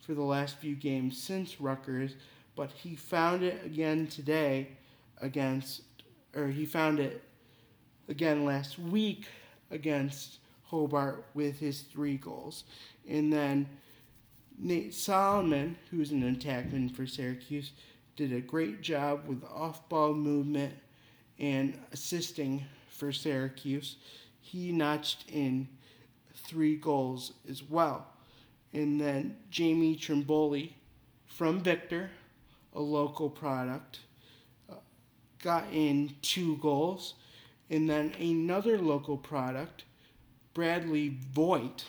for 0.00 0.14
the 0.14 0.22
last 0.22 0.56
few 0.56 0.74
games 0.74 1.20
since 1.20 1.60
Rutgers, 1.60 2.14
but 2.56 2.70
he 2.70 2.96
found 2.96 3.42
it 3.42 3.64
again 3.64 4.06
today 4.06 4.68
against, 5.20 5.82
or 6.34 6.48
he 6.48 6.64
found 6.64 7.00
it 7.00 7.22
again 8.08 8.44
last 8.44 8.78
week 8.78 9.26
against 9.70 10.38
Hobart 10.64 11.26
with 11.34 11.58
his 11.58 11.82
three 11.82 12.16
goals. 12.16 12.64
And 13.08 13.32
then 13.32 13.68
Nate 14.58 14.94
Solomon, 14.94 15.76
who's 15.90 16.10
an 16.10 16.22
attackman 16.22 16.94
for 16.94 17.06
Syracuse, 17.06 17.72
did 18.16 18.32
a 18.32 18.40
great 18.40 18.82
job 18.82 19.26
with 19.26 19.42
off 19.44 19.88
ball 19.88 20.12
movement 20.12 20.74
and 21.38 21.78
assisting 21.92 22.64
for 22.88 23.12
Syracuse. 23.12 23.96
He 24.40 24.72
notched 24.72 25.24
in 25.30 25.68
three 26.34 26.76
goals 26.76 27.32
as 27.48 27.62
well. 27.62 28.06
And 28.72 29.00
then 29.00 29.36
Jamie 29.50 29.96
Trimboli 29.96 30.72
from 31.26 31.60
Victor, 31.60 32.10
a 32.74 32.80
local 32.80 33.28
product, 33.28 34.00
uh, 34.70 34.74
got 35.42 35.64
in 35.72 36.14
two 36.22 36.56
goals. 36.58 37.14
And 37.68 37.88
then 37.88 38.12
another 38.18 38.78
local 38.78 39.16
product, 39.16 39.84
Bradley 40.54 41.18
Voigt 41.32 41.84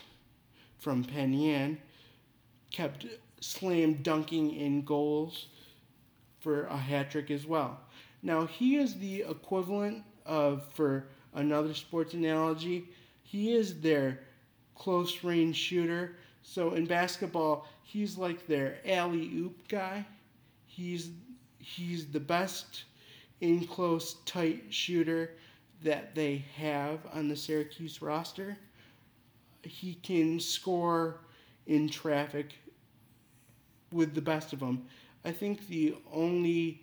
from 0.78 1.04
Penn 1.04 1.32
Yan, 1.32 1.78
kept 2.70 3.06
slam 3.40 3.94
dunking 4.02 4.54
in 4.54 4.84
goals 4.84 5.46
for 6.40 6.64
a 6.64 6.76
hat 6.76 7.10
trick 7.10 7.30
as 7.30 7.46
well. 7.46 7.80
Now, 8.22 8.46
he 8.46 8.76
is 8.76 8.94
the 8.94 9.22
equivalent 9.28 10.04
of, 10.24 10.64
for 10.74 11.06
another 11.34 11.74
sports 11.74 12.14
analogy, 12.14 12.88
he 13.22 13.54
is 13.54 13.80
their 13.80 14.20
close 14.74 15.24
range 15.24 15.56
shooter. 15.56 16.16
So 16.42 16.74
in 16.74 16.86
basketball, 16.86 17.66
he's 17.82 18.18
like 18.18 18.46
their 18.46 18.78
alley 18.86 19.30
oop 19.34 19.68
guy. 19.68 20.04
He's 20.66 21.10
he's 21.58 22.06
the 22.06 22.20
best 22.20 22.84
in 23.40 23.66
close 23.66 24.16
tight 24.26 24.64
shooter 24.70 25.32
that 25.82 26.14
they 26.14 26.44
have 26.56 27.00
on 27.12 27.28
the 27.28 27.36
Syracuse 27.36 28.02
roster. 28.02 28.56
He 29.62 29.94
can 29.94 30.40
score 30.40 31.20
in 31.66 31.88
traffic 31.88 32.52
with 33.92 34.14
the 34.14 34.20
best 34.20 34.52
of 34.52 34.60
them. 34.60 34.86
I 35.24 35.30
think 35.32 35.68
the 35.68 35.94
only 36.12 36.82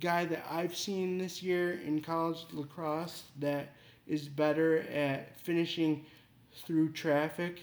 guy 0.00 0.24
that 0.26 0.44
I've 0.50 0.76
seen 0.76 1.18
this 1.18 1.42
year 1.42 1.80
in 1.80 2.00
college 2.00 2.38
lacrosse 2.52 3.24
that 3.38 3.74
is 4.06 4.28
better 4.28 4.80
at 4.92 5.38
finishing 5.38 6.04
through 6.64 6.92
traffic 6.92 7.62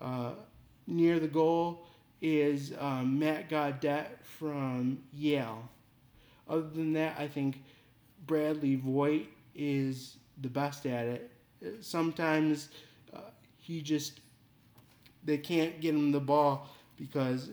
uh, 0.00 0.32
near 0.86 1.18
the 1.18 1.28
goal 1.28 1.86
is 2.20 2.72
um, 2.78 3.18
Matt 3.18 3.48
Gaudet 3.48 4.18
from 4.22 4.98
Yale. 5.12 5.68
Other 6.48 6.68
than 6.68 6.92
that, 6.94 7.16
I 7.18 7.28
think 7.28 7.62
Bradley 8.26 8.76
Voigt 8.76 9.26
is 9.54 10.16
the 10.42 10.48
best 10.48 10.86
at 10.86 11.06
it. 11.06 11.30
Sometimes 11.80 12.68
uh, 13.14 13.20
he 13.58 13.80
just 13.80 14.20
they 15.24 15.38
can't 15.38 15.80
get 15.80 15.94
him 15.94 16.12
the 16.12 16.20
ball 16.20 16.68
because 16.96 17.50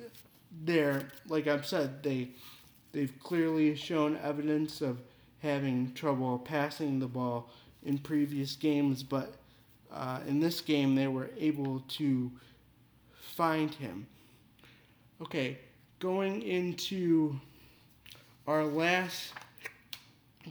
they're 0.64 1.04
like 1.28 1.48
I've 1.48 1.66
said 1.66 2.04
they 2.04 2.30
they've 2.92 3.14
clearly 3.20 3.76
shown 3.76 4.18
evidence 4.18 4.82
of 4.82 5.02
having 5.40 5.94
trouble 5.94 6.38
passing 6.40 7.00
the 7.00 7.08
ball 7.08 7.50
in 7.84 7.98
previous 7.98 8.56
games, 8.56 9.04
but 9.04 9.34
uh, 9.92 10.20
in 10.28 10.40
this 10.40 10.62
game 10.62 10.96
they 10.96 11.08
were 11.08 11.30
able 11.38 11.82
to 11.82 12.32
find 13.36 13.74
him. 13.74 14.08
Okay, 15.22 15.58
going 16.00 16.42
into 16.42 17.40
our 18.48 18.66
last 18.66 19.34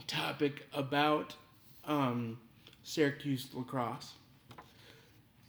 topic 0.07 0.67
about 0.73 1.35
um, 1.85 2.39
Syracuse 2.83 3.49
lacrosse 3.53 4.13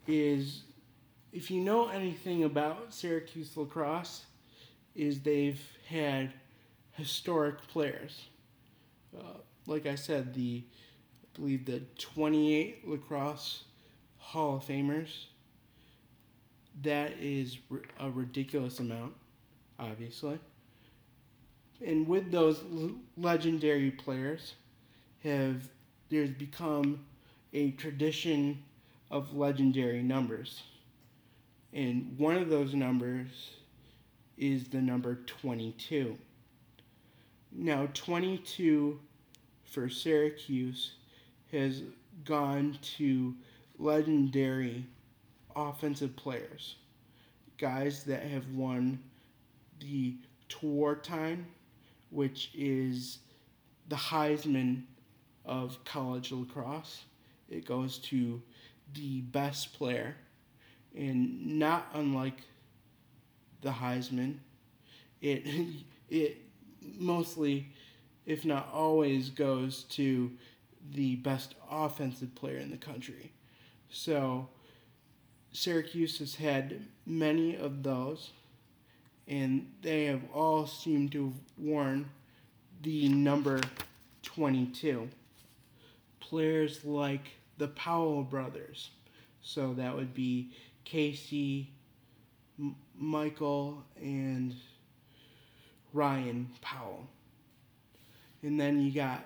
is 0.07 0.62
if 1.33 1.51
you 1.51 1.61
know 1.61 1.88
anything 1.88 2.44
about 2.44 2.94
Syracuse 2.94 3.57
lacrosse, 3.57 4.25
is 4.94 5.20
they've 5.20 5.61
had 5.88 6.33
historic 6.92 7.66
players. 7.66 8.29
Uh, 9.16 9.38
like 9.66 9.87
I 9.87 9.97
said, 9.97 10.33
the 10.35 10.62
I 10.62 11.40
believe 11.40 11.66
the 11.66 11.81
28 11.99 12.88
lacrosse 12.88 13.64
Hall 14.18 14.57
of 14.57 14.64
Famers. 14.64 15.27
That 16.82 17.12
is 17.20 17.58
a 18.00 18.10
ridiculous 18.10 18.80
amount, 18.80 19.14
obviously. 19.78 20.38
And 21.84 22.06
with 22.06 22.30
those 22.30 22.62
legendary 23.16 23.90
players, 23.90 24.54
have 25.22 25.68
there's 26.10 26.30
become 26.30 27.04
a 27.52 27.70
tradition 27.72 28.62
of 29.10 29.34
legendary 29.34 30.02
numbers. 30.02 30.62
And 31.72 32.14
one 32.18 32.37
of 32.37 32.48
those 32.48 32.74
numbers 32.74 33.50
is 34.37 34.68
the 34.68 34.80
number 34.80 35.16
22. 35.26 36.16
Now, 37.52 37.88
22 37.94 38.98
for 39.64 39.88
Syracuse 39.88 40.92
has 41.52 41.82
gone 42.24 42.78
to 42.96 43.34
legendary 43.78 44.87
offensive 45.56 46.16
players, 46.16 46.76
guys 47.58 48.04
that 48.04 48.22
have 48.22 48.48
won 48.50 48.98
the 49.80 50.16
Tewaaraton, 50.48 51.44
which 52.10 52.50
is 52.54 53.18
the 53.88 53.96
Heisman 53.96 54.82
of 55.44 55.82
college 55.84 56.32
lacrosse. 56.32 57.04
It 57.48 57.66
goes 57.66 57.98
to 57.98 58.40
the 58.94 59.20
best 59.22 59.74
player, 59.74 60.16
and 60.96 61.58
not 61.58 61.88
unlike 61.94 62.40
the 63.60 63.70
Heisman, 63.70 64.36
it 65.20 65.46
it 66.10 66.42
mostly, 66.98 67.72
if 68.26 68.44
not 68.44 68.68
always, 68.72 69.30
goes 69.30 69.84
to 69.84 70.30
the 70.92 71.16
best 71.16 71.54
offensive 71.70 72.34
player 72.34 72.58
in 72.58 72.70
the 72.70 72.76
country. 72.76 73.32
So 73.88 74.48
Syracuse 75.54 76.18
has 76.18 76.34
had 76.34 76.84
many 77.06 77.56
of 77.56 77.84
those, 77.84 78.32
and 79.28 79.70
they 79.82 80.06
have 80.06 80.22
all 80.34 80.66
seemed 80.66 81.12
to 81.12 81.26
have 81.26 81.34
worn 81.56 82.10
the 82.82 83.08
number 83.08 83.60
22. 84.24 85.08
Players 86.18 86.84
like 86.84 87.28
the 87.56 87.68
Powell 87.68 88.24
brothers, 88.24 88.90
so 89.42 89.74
that 89.74 89.94
would 89.94 90.12
be 90.12 90.50
Casey, 90.82 91.70
M- 92.58 92.74
Michael, 92.98 93.84
and 94.02 94.56
Ryan 95.92 96.50
Powell. 96.62 97.06
And 98.42 98.58
then 98.58 98.82
you 98.82 98.90
got 98.90 99.24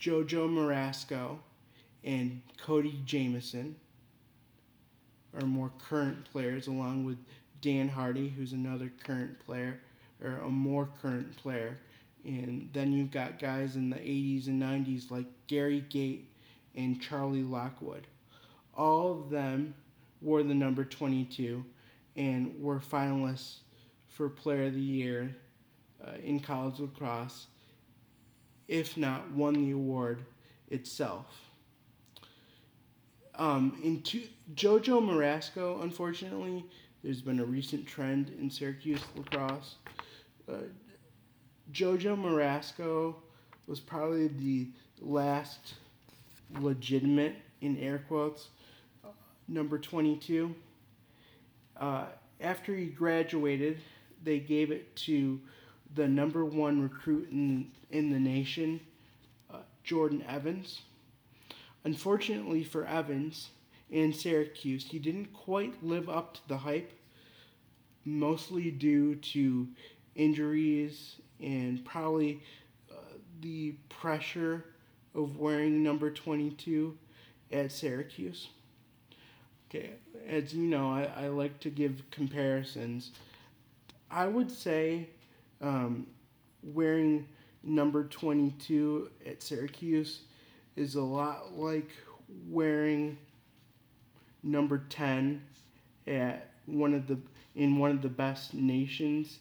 Jojo 0.00 0.48
Marasco 0.48 1.36
and 2.02 2.40
Cody 2.56 2.98
Jamieson 3.04 3.76
are 5.36 5.46
more 5.46 5.70
current 5.78 6.24
players, 6.32 6.66
along 6.66 7.04
with 7.04 7.18
Dan 7.60 7.88
Hardy, 7.88 8.28
who's 8.28 8.52
another 8.52 8.92
current 9.04 9.38
player, 9.44 9.80
or 10.22 10.38
a 10.38 10.48
more 10.48 10.88
current 11.00 11.36
player. 11.36 11.78
And 12.24 12.68
then 12.72 12.92
you've 12.92 13.10
got 13.10 13.38
guys 13.38 13.76
in 13.76 13.90
the 13.90 13.96
80s 13.96 14.48
and 14.48 14.60
90s 14.60 15.10
like 15.10 15.26
Gary 15.46 15.84
Gait 15.88 16.28
and 16.74 17.00
Charlie 17.00 17.42
Lockwood. 17.42 18.06
All 18.74 19.12
of 19.12 19.30
them 19.30 19.74
wore 20.20 20.42
the 20.42 20.54
number 20.54 20.84
22 20.84 21.64
and 22.16 22.60
were 22.60 22.78
finalists 22.78 23.58
for 24.08 24.28
Player 24.28 24.66
of 24.66 24.74
the 24.74 24.80
Year 24.80 25.36
uh, 26.04 26.12
in 26.22 26.40
college 26.40 26.80
lacrosse, 26.80 27.46
if 28.68 28.96
not 28.96 29.30
won 29.32 29.54
the 29.54 29.72
award 29.72 30.24
itself. 30.68 31.45
Um, 33.38 33.78
in 33.82 34.02
two, 34.02 34.22
Jojo 34.54 35.00
Marasco, 35.02 35.82
unfortunately, 35.82 36.64
there's 37.02 37.20
been 37.20 37.40
a 37.40 37.44
recent 37.44 37.86
trend 37.86 38.32
in 38.40 38.50
Syracuse 38.50 39.02
lacrosse. 39.14 39.76
Uh, 40.48 40.54
Jojo 41.72 42.16
Marasco 42.16 43.14
was 43.66 43.80
probably 43.80 44.28
the 44.28 44.68
last 45.00 45.74
legitimate, 46.60 47.36
in 47.60 47.76
air 47.78 48.02
quotes, 48.08 48.48
uh, 49.04 49.08
number 49.48 49.78
22. 49.78 50.54
Uh, 51.76 52.06
after 52.40 52.74
he 52.74 52.86
graduated, 52.86 53.78
they 54.24 54.38
gave 54.38 54.70
it 54.70 54.94
to 54.96 55.40
the 55.94 56.06
number 56.06 56.44
one 56.44 56.82
recruit 56.82 57.28
in, 57.30 57.70
in 57.90 58.10
the 58.10 58.18
nation, 58.18 58.80
uh, 59.52 59.58
Jordan 59.84 60.24
Evans. 60.28 60.82
Unfortunately 61.86 62.64
for 62.64 62.84
Evans 62.84 63.50
and 63.92 64.12
Syracuse, 64.12 64.86
he 64.86 64.98
didn't 64.98 65.32
quite 65.32 65.84
live 65.84 66.08
up 66.08 66.34
to 66.34 66.40
the 66.48 66.56
hype, 66.56 66.90
mostly 68.04 68.72
due 68.72 69.14
to 69.14 69.68
injuries 70.16 71.20
and 71.40 71.84
probably 71.84 72.42
uh, 72.90 72.96
the 73.40 73.76
pressure 73.88 74.64
of 75.14 75.36
wearing 75.36 75.84
number 75.84 76.10
22 76.10 76.98
at 77.52 77.70
Syracuse. 77.70 78.48
Okay, 79.70 79.90
as 80.28 80.52
you 80.52 80.64
know, 80.64 80.90
I, 80.90 81.04
I 81.16 81.28
like 81.28 81.60
to 81.60 81.70
give 81.70 82.02
comparisons. 82.10 83.12
I 84.10 84.26
would 84.26 84.50
say 84.50 85.08
um, 85.60 86.08
wearing 86.64 87.28
number 87.62 88.02
22 88.02 89.08
at 89.24 89.40
Syracuse 89.40 90.22
is 90.76 90.94
a 90.94 91.02
lot 91.02 91.58
like 91.58 91.90
wearing 92.48 93.16
number 94.42 94.78
10 94.88 95.42
at 96.06 96.50
one 96.66 96.94
of 96.94 97.06
the 97.06 97.18
in 97.54 97.78
one 97.78 97.90
of 97.90 98.02
the 98.02 98.08
best 98.08 98.52
nations 98.54 99.38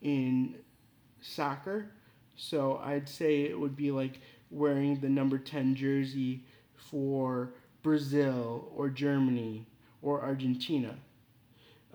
in 0.00 0.54
soccer. 1.20 1.86
So 2.34 2.80
I'd 2.82 3.08
say 3.08 3.42
it 3.42 3.58
would 3.58 3.76
be 3.76 3.90
like 3.90 4.20
wearing 4.50 4.98
the 5.00 5.08
number 5.08 5.38
10 5.38 5.74
jersey 5.74 6.44
for 6.74 7.52
Brazil 7.82 8.72
or 8.74 8.88
Germany 8.88 9.66
or 10.00 10.22
Argentina. 10.22 10.96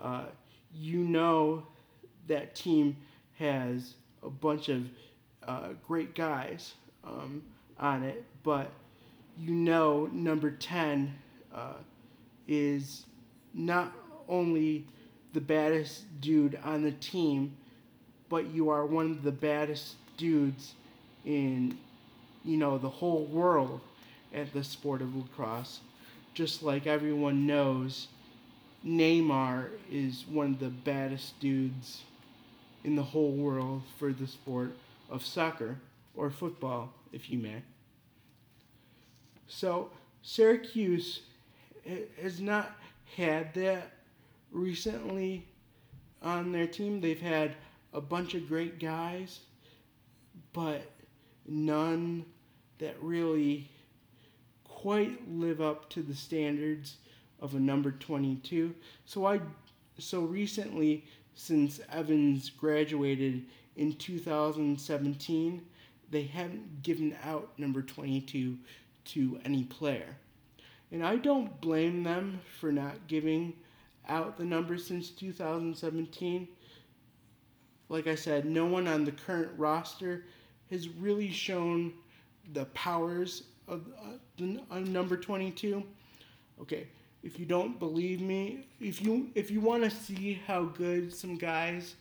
Uh, 0.00 0.26
you 0.72 1.00
know 1.00 1.66
that 2.28 2.54
team 2.54 2.96
has 3.38 3.94
a 4.22 4.30
bunch 4.30 4.68
of 4.68 4.84
uh, 5.46 5.70
great 5.86 6.14
guys 6.14 6.74
um, 7.04 7.42
on 7.78 8.02
it, 8.02 8.24
but 8.42 8.70
you 9.38 9.54
know 9.54 10.08
number 10.12 10.50
10 10.50 11.14
uh, 11.54 11.74
is 12.46 13.04
not 13.54 13.92
only 14.28 14.84
the 15.32 15.40
baddest 15.40 16.04
dude 16.20 16.58
on 16.64 16.82
the 16.82 16.92
team, 16.92 17.56
but 18.28 18.46
you 18.46 18.70
are 18.70 18.84
one 18.84 19.10
of 19.10 19.22
the 19.22 19.32
baddest 19.32 19.94
dudes 20.16 20.74
in 21.24 21.78
you 22.44 22.56
know 22.56 22.78
the 22.78 22.88
whole 22.88 23.24
world 23.26 23.80
at 24.34 24.52
the 24.52 24.64
sport 24.64 25.02
of 25.02 25.14
lacrosse. 25.14 25.80
Just 26.34 26.62
like 26.62 26.86
everyone 26.86 27.46
knows, 27.46 28.08
Neymar 28.86 29.68
is 29.90 30.24
one 30.30 30.52
of 30.52 30.60
the 30.60 30.68
baddest 30.68 31.38
dudes 31.40 32.02
in 32.84 32.96
the 32.96 33.02
whole 33.02 33.32
world 33.32 33.82
for 33.98 34.12
the 34.12 34.26
sport 34.26 34.72
of 35.10 35.24
soccer 35.24 35.78
or 36.18 36.30
football, 36.30 36.92
if 37.12 37.30
you 37.30 37.38
may. 37.38 37.62
So, 39.46 39.90
Syracuse 40.22 41.20
has 42.20 42.40
not 42.40 42.72
had 43.16 43.54
that 43.54 43.92
recently 44.50 45.46
on 46.20 46.52
their 46.52 46.66
team. 46.66 47.00
They've 47.00 47.20
had 47.20 47.54
a 47.92 48.00
bunch 48.00 48.34
of 48.34 48.48
great 48.48 48.78
guys, 48.78 49.40
but 50.52 50.82
none 51.46 52.24
that 52.78 52.96
really 53.00 53.70
quite 54.64 55.30
live 55.30 55.60
up 55.60 55.88
to 55.90 56.02
the 56.02 56.14
standards 56.14 56.96
of 57.40 57.54
a 57.54 57.60
number 57.60 57.92
22. 57.92 58.74
So 59.06 59.26
I 59.26 59.40
so 59.98 60.20
recently 60.20 61.04
since 61.34 61.80
Evans 61.90 62.50
graduated 62.50 63.44
in 63.76 63.94
2017, 63.94 65.62
they 66.10 66.24
haven't 66.24 66.82
given 66.82 67.16
out 67.24 67.50
number 67.58 67.82
22 67.82 68.58
to 69.04 69.40
any 69.44 69.64
player. 69.64 70.16
And 70.90 71.04
I 71.04 71.16
don't 71.16 71.60
blame 71.60 72.02
them 72.02 72.40
for 72.58 72.72
not 72.72 73.06
giving 73.06 73.52
out 74.08 74.38
the 74.38 74.44
number 74.44 74.78
since 74.78 75.10
2017. 75.10 76.48
Like 77.88 78.06
I 78.06 78.14
said, 78.14 78.46
no 78.46 78.66
one 78.66 78.88
on 78.88 79.04
the 79.04 79.12
current 79.12 79.50
roster 79.56 80.24
has 80.70 80.88
really 80.88 81.30
shown 81.30 81.92
the 82.52 82.64
powers 82.66 83.44
of 83.66 83.82
uh, 84.02 84.12
the 84.36 84.60
uh, 84.70 84.80
number 84.80 85.16
22. 85.16 85.82
Okay, 86.60 86.86
if 87.22 87.38
you 87.38 87.46
don't 87.46 87.78
believe 87.78 88.20
me, 88.20 88.66
if 88.80 89.02
you 89.02 89.30
if 89.34 89.50
you 89.50 89.60
want 89.60 89.84
to 89.84 89.90
see 89.90 90.40
how 90.46 90.64
good 90.64 91.14
some 91.14 91.36
guys 91.36 91.94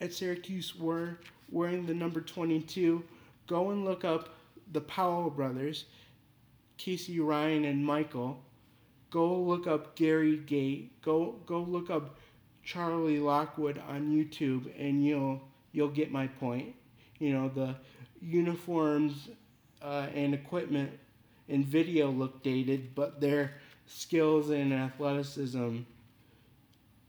at 0.00 0.12
Syracuse 0.12 0.76
were 0.76 1.18
wearing 1.52 1.86
the 1.86 1.94
number 1.94 2.20
22, 2.20 3.02
go 3.46 3.70
and 3.70 3.84
look 3.84 4.04
up 4.04 4.30
the 4.72 4.80
Powell 4.80 5.30
brothers, 5.30 5.84
Casey 6.78 7.20
Ryan 7.20 7.64
and 7.64 7.84
Michael. 7.84 8.42
Go 9.10 9.36
look 9.38 9.66
up 9.66 9.94
Gary 9.94 10.38
Gait. 10.38 11.00
Go 11.02 11.36
go 11.46 11.60
look 11.60 11.90
up 11.90 12.16
Charlie 12.64 13.20
Lockwood 13.20 13.80
on 13.88 14.10
YouTube, 14.10 14.72
and 14.78 15.04
you'll 15.04 15.40
you'll 15.72 15.88
get 15.88 16.10
my 16.10 16.26
point. 16.26 16.74
You 17.18 17.34
know 17.34 17.48
the 17.48 17.76
uniforms 18.20 19.28
uh, 19.82 20.06
and 20.14 20.32
equipment 20.32 20.90
and 21.48 21.66
video 21.66 22.10
look 22.10 22.42
dated, 22.42 22.94
but 22.94 23.20
they're 23.20 23.52
skills 23.86 24.50
and 24.50 24.72
athleticism 24.72 25.80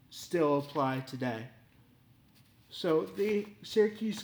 still 0.09 0.59
apply 0.59 0.99
today. 1.01 1.45
So 2.69 3.07
they 3.15 3.47
Syracuse 3.61 4.23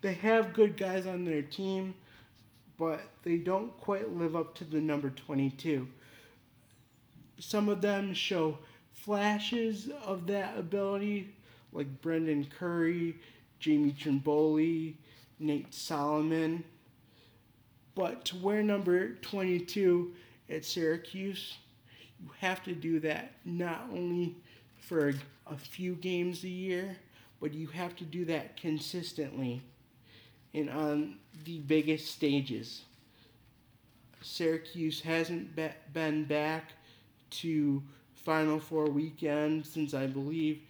they 0.00 0.14
have 0.14 0.54
good 0.54 0.76
guys 0.76 1.06
on 1.06 1.24
their 1.24 1.42
team, 1.42 1.94
but 2.78 3.02
they 3.22 3.36
don't 3.36 3.76
quite 3.78 4.16
live 4.16 4.34
up 4.34 4.54
to 4.56 4.64
the 4.64 4.80
number 4.80 5.10
22. 5.10 5.86
Some 7.38 7.68
of 7.68 7.82
them 7.82 8.14
show 8.14 8.58
flashes 8.92 9.90
of 10.04 10.26
that 10.26 10.58
ability, 10.58 11.34
like 11.72 12.00
Brendan 12.00 12.46
Curry, 12.58 13.16
Jamie 13.58 13.92
Trimboli, 13.98 14.94
Nate 15.38 15.72
Solomon. 15.74 16.64
But 17.94 18.24
to 18.26 18.36
wear 18.36 18.62
number 18.62 19.14
22 19.16 20.14
at 20.48 20.64
Syracuse, 20.64 21.56
you 22.18 22.30
have 22.38 22.62
to 22.64 22.72
do 22.72 23.00
that 23.00 23.32
not 23.44 23.88
only 23.92 24.36
for 24.78 25.10
a, 25.10 25.14
a 25.46 25.56
few 25.56 25.94
games 25.96 26.44
a 26.44 26.48
year, 26.48 26.96
but 27.40 27.52
you 27.52 27.66
have 27.68 27.96
to 27.96 28.04
do 28.04 28.24
that 28.26 28.56
consistently 28.56 29.62
and 30.54 30.70
on 30.70 30.92
um, 30.92 31.14
the 31.44 31.58
biggest 31.58 32.10
stages. 32.10 32.82
Syracuse 34.22 35.00
hasn't 35.00 35.54
be- 35.56 35.68
been 35.92 36.24
back 36.24 36.72
to 37.30 37.82
Final 38.14 38.58
Four 38.58 38.86
weekend 38.86 39.64
since 39.64 39.94
I 39.94 40.06
believe 40.06 40.60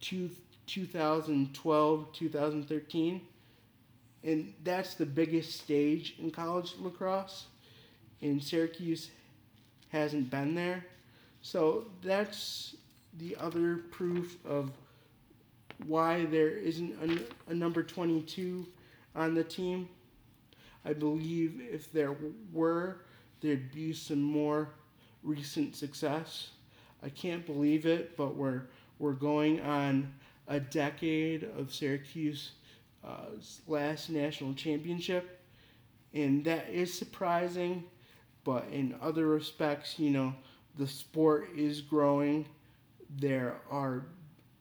two, 0.00 0.30
2012, 0.66 2.12
2013. 2.12 3.20
And 4.24 4.54
that's 4.64 4.94
the 4.94 5.06
biggest 5.06 5.60
stage 5.60 6.16
in 6.18 6.30
college 6.30 6.74
lacrosse 6.78 7.46
and 8.20 8.42
Syracuse 8.42 9.10
hasn't 9.90 10.30
been 10.30 10.54
there. 10.54 10.84
So 11.42 11.86
that's 12.02 12.76
the 13.18 13.36
other 13.36 13.76
proof 13.90 14.36
of 14.44 14.70
why 15.86 16.24
there 16.26 16.50
isn't 16.50 16.94
a, 17.02 17.50
a 17.52 17.54
number 17.54 17.82
22 17.82 18.66
on 19.14 19.34
the 19.34 19.44
team. 19.44 19.88
I 20.84 20.92
believe 20.92 21.60
if 21.60 21.92
there 21.92 22.16
were, 22.52 23.02
there'd 23.40 23.72
be 23.72 23.92
some 23.92 24.22
more 24.22 24.70
recent 25.22 25.76
success. 25.76 26.50
I 27.02 27.08
can't 27.08 27.44
believe 27.46 27.86
it, 27.86 28.16
but 28.16 28.34
we're 28.34 28.62
we're 28.98 29.12
going 29.12 29.60
on 29.60 30.12
a 30.48 30.58
decade 30.58 31.44
of 31.56 31.72
Syracuse's 31.72 32.52
uh, 33.06 33.26
last 33.68 34.10
national 34.10 34.54
championship, 34.54 35.40
and 36.12 36.44
that 36.44 36.68
is 36.68 36.92
surprising. 36.92 37.84
But 38.44 38.66
in 38.72 38.96
other 39.00 39.26
respects, 39.26 39.98
you 39.98 40.10
know, 40.10 40.34
the 40.76 40.86
sport 40.86 41.50
is 41.56 41.80
growing. 41.80 42.46
There 43.10 43.56
are 43.70 44.06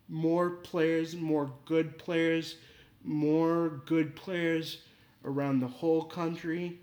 more 0.09 0.49
players, 0.49 1.15
more 1.15 1.51
good 1.65 1.97
players, 1.97 2.55
more 3.03 3.81
good 3.85 4.15
players 4.15 4.81
around 5.23 5.59
the 5.59 5.67
whole 5.67 6.03
country. 6.03 6.79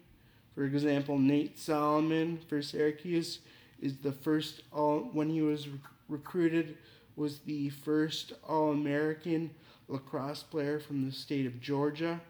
For 0.54 0.64
example, 0.64 1.18
Nate 1.18 1.58
Solomon 1.58 2.38
for 2.48 2.62
Syracuse 2.62 3.40
is 3.80 3.96
the 3.98 4.12
first 4.12 4.62
all 4.72 5.10
when 5.12 5.28
he 5.28 5.42
was 5.42 5.68
rec- 5.68 5.80
recruited 6.08 6.76
was 7.16 7.38
the 7.40 7.70
first 7.70 8.32
All-American 8.46 9.50
lacrosse 9.88 10.42
player 10.42 10.80
from 10.80 11.04
the 11.04 11.12
state 11.12 11.46
of 11.46 11.60
Georgia. 11.60 12.20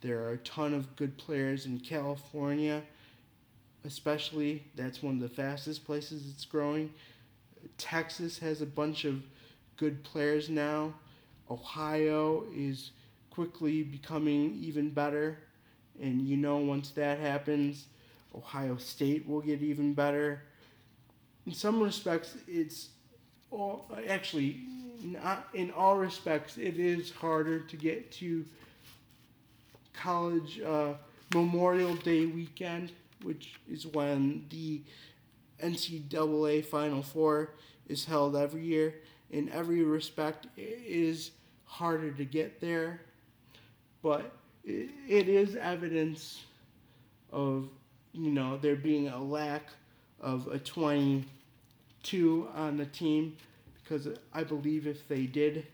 There 0.00 0.22
are 0.24 0.32
a 0.32 0.38
ton 0.38 0.72
of 0.74 0.94
good 0.96 1.16
players 1.18 1.66
in 1.66 1.80
California, 1.80 2.82
especially. 3.84 4.64
That's 4.74 5.02
one 5.02 5.14
of 5.14 5.20
the 5.20 5.28
fastest 5.28 5.84
places 5.84 6.30
it's 6.32 6.44
growing. 6.44 6.92
Texas 7.78 8.38
has 8.38 8.62
a 8.62 8.66
bunch 8.66 9.04
of 9.04 9.22
good 9.76 10.02
players 10.02 10.48
now. 10.48 10.94
Ohio 11.50 12.44
is 12.54 12.90
quickly 13.30 13.82
becoming 13.82 14.58
even 14.62 14.90
better. 14.90 15.38
And 16.00 16.22
you 16.22 16.36
know, 16.36 16.58
once 16.58 16.90
that 16.90 17.18
happens, 17.18 17.86
Ohio 18.34 18.76
State 18.76 19.26
will 19.26 19.40
get 19.40 19.62
even 19.62 19.94
better. 19.94 20.42
In 21.46 21.52
some 21.52 21.82
respects, 21.82 22.36
it's 22.48 22.88
all, 23.50 23.90
actually, 24.08 24.60
not 25.02 25.48
in 25.54 25.70
all 25.70 25.96
respects, 25.96 26.56
it 26.56 26.78
is 26.78 27.10
harder 27.10 27.60
to 27.60 27.76
get 27.76 28.10
to 28.12 28.44
college 29.92 30.60
uh, 30.60 30.94
Memorial 31.34 31.94
Day 31.96 32.26
weekend, 32.26 32.92
which 33.22 33.54
is 33.70 33.86
when 33.86 34.46
the 34.50 34.82
NCAA 35.62 36.64
Final 36.64 37.02
Four 37.02 37.50
is 37.88 38.04
held 38.04 38.36
every 38.36 38.62
year. 38.62 38.94
In 39.30 39.48
every 39.50 39.82
respect, 39.82 40.46
it 40.56 40.82
is 40.86 41.32
harder 41.64 42.12
to 42.12 42.24
get 42.24 42.60
there, 42.60 43.00
but 44.02 44.32
it, 44.64 44.90
it 45.08 45.28
is 45.28 45.56
evidence 45.56 46.42
of 47.32 47.68
you 48.12 48.30
know 48.30 48.56
there 48.56 48.76
being 48.76 49.08
a 49.08 49.22
lack 49.22 49.68
of 50.20 50.46
a 50.48 50.58
22 50.58 52.48
on 52.54 52.76
the 52.76 52.86
team 52.86 53.36
because 53.82 54.08
I 54.32 54.42
believe 54.42 54.86
if 54.86 55.06
they 55.08 55.26
did 55.26 55.66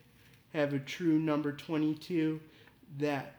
have 0.52 0.74
a 0.74 0.78
true 0.78 1.18
number 1.18 1.52
22 1.52 2.40
that 2.98 3.36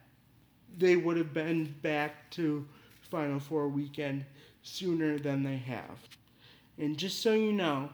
they 0.77 0.95
would 0.95 1.17
have 1.17 1.33
been 1.33 1.75
back 1.81 2.29
to 2.31 2.65
Final 3.11 3.39
Four 3.39 3.67
weekend 3.67 4.25
sooner 4.63 5.19
than 5.19 5.43
they 5.43 5.57
have. 5.57 5.99
And 6.79 6.97
just 6.97 7.21
so 7.21 7.33
you 7.33 7.51
know, 7.51 7.89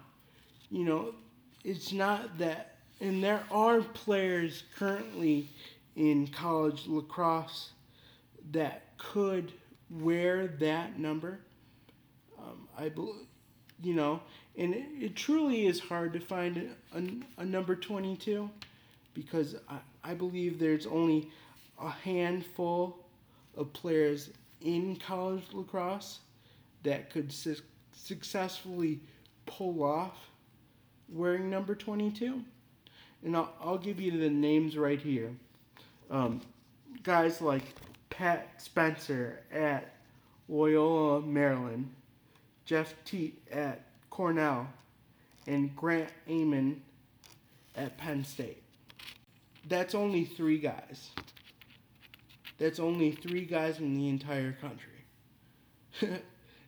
you 0.71 0.85
know, 0.85 1.13
it's 1.63 1.91
not 1.91 2.37
that, 2.37 2.77
and 3.01 3.23
there 3.23 3.43
are 3.51 3.81
players 3.81 4.63
currently 4.77 5.47
in 5.95 6.27
college 6.27 6.87
lacrosse 6.87 7.71
that 8.51 8.97
could 8.97 9.51
wear 9.89 10.47
that 10.47 10.99
number. 10.99 11.39
Um, 12.37 12.67
I 12.77 12.89
believe, 12.89 13.25
you 13.81 13.93
know, 13.93 14.21
and 14.57 14.73
it, 14.73 14.85
it, 14.99 15.15
truly 15.15 15.67
is 15.67 15.79
hard 15.79 16.13
to 16.13 16.19
find 16.19 16.71
a, 16.93 16.97
a, 16.97 17.41
a 17.41 17.45
number 17.45 17.75
22 17.75 18.49
because 19.13 19.55
I, 19.69 19.79
I 20.03 20.13
believe 20.13 20.59
there's 20.59 20.85
only 20.85 21.29
a 21.81 21.89
handful 21.89 23.05
of 23.57 23.73
players 23.73 24.29
in 24.61 24.95
college 24.95 25.43
lacrosse 25.53 26.19
that 26.83 27.09
could 27.09 27.31
su- 27.31 27.57
successfully 27.93 28.99
pull 29.45 29.83
off 29.83 30.29
wearing 31.11 31.49
number 31.49 31.75
22. 31.75 32.41
And 33.23 33.35
I'll, 33.35 33.53
I'll 33.61 33.77
give 33.77 33.99
you 33.99 34.17
the 34.17 34.29
names 34.29 34.77
right 34.77 34.99
here. 34.99 35.31
Um, 36.09 36.41
guys 37.03 37.41
like 37.41 37.63
Pat 38.09 38.61
Spencer 38.61 39.41
at 39.51 39.93
Loyola, 40.47 41.21
Maryland, 41.21 41.91
Jeff 42.65 42.93
Teat 43.05 43.41
at 43.51 43.81
Cornell, 44.09 44.67
and 45.47 45.75
Grant 45.75 46.09
Ament 46.27 46.81
at 47.75 47.97
Penn 47.97 48.23
State. 48.23 48.63
That's 49.67 49.93
only 49.93 50.25
three 50.25 50.57
guys. 50.57 51.11
That's 52.57 52.79
only 52.79 53.11
three 53.11 53.45
guys 53.45 53.79
in 53.79 53.95
the 53.95 54.09
entire 54.09 54.53
country. 54.53 54.89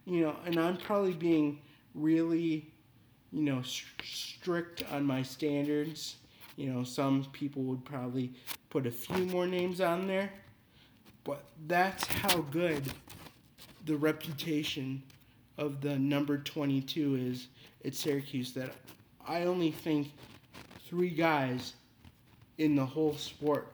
you 0.06 0.22
know, 0.22 0.36
and 0.46 0.58
I'm 0.58 0.78
probably 0.78 1.14
being 1.14 1.60
really, 1.94 2.72
you 3.32 3.44
know, 3.44 3.62
st- 3.62 4.02
strict 4.04 4.84
on 4.92 5.06
my 5.06 5.24
standards. 5.24 6.16
You 6.58 6.72
know, 6.72 6.84
some 6.84 7.26
people 7.32 7.64
would 7.64 7.86
probably 7.86 8.34
put 8.70 8.86
a 8.86 8.92
few 8.92 9.26
more 9.26 9.48
names 9.48 9.82
on 9.82 10.08
there, 10.08 10.32
but 11.24 11.46
that's 11.68 12.06
how 12.06 12.42
good 12.52 12.84
the 13.86 13.96
reputation 13.96 15.02
of 15.58 15.82
the 15.82 15.98
number 15.98 16.38
22 16.38 17.16
is 17.16 17.48
at 17.86 17.96
Syracuse 17.96 18.54
that 18.54 18.72
I 19.28 19.44
only 19.44 19.72
think 19.72 20.12
three 20.88 21.10
guys 21.10 21.74
in 22.58 22.76
the 22.76 22.86
whole 22.86 23.16
sport 23.16 23.74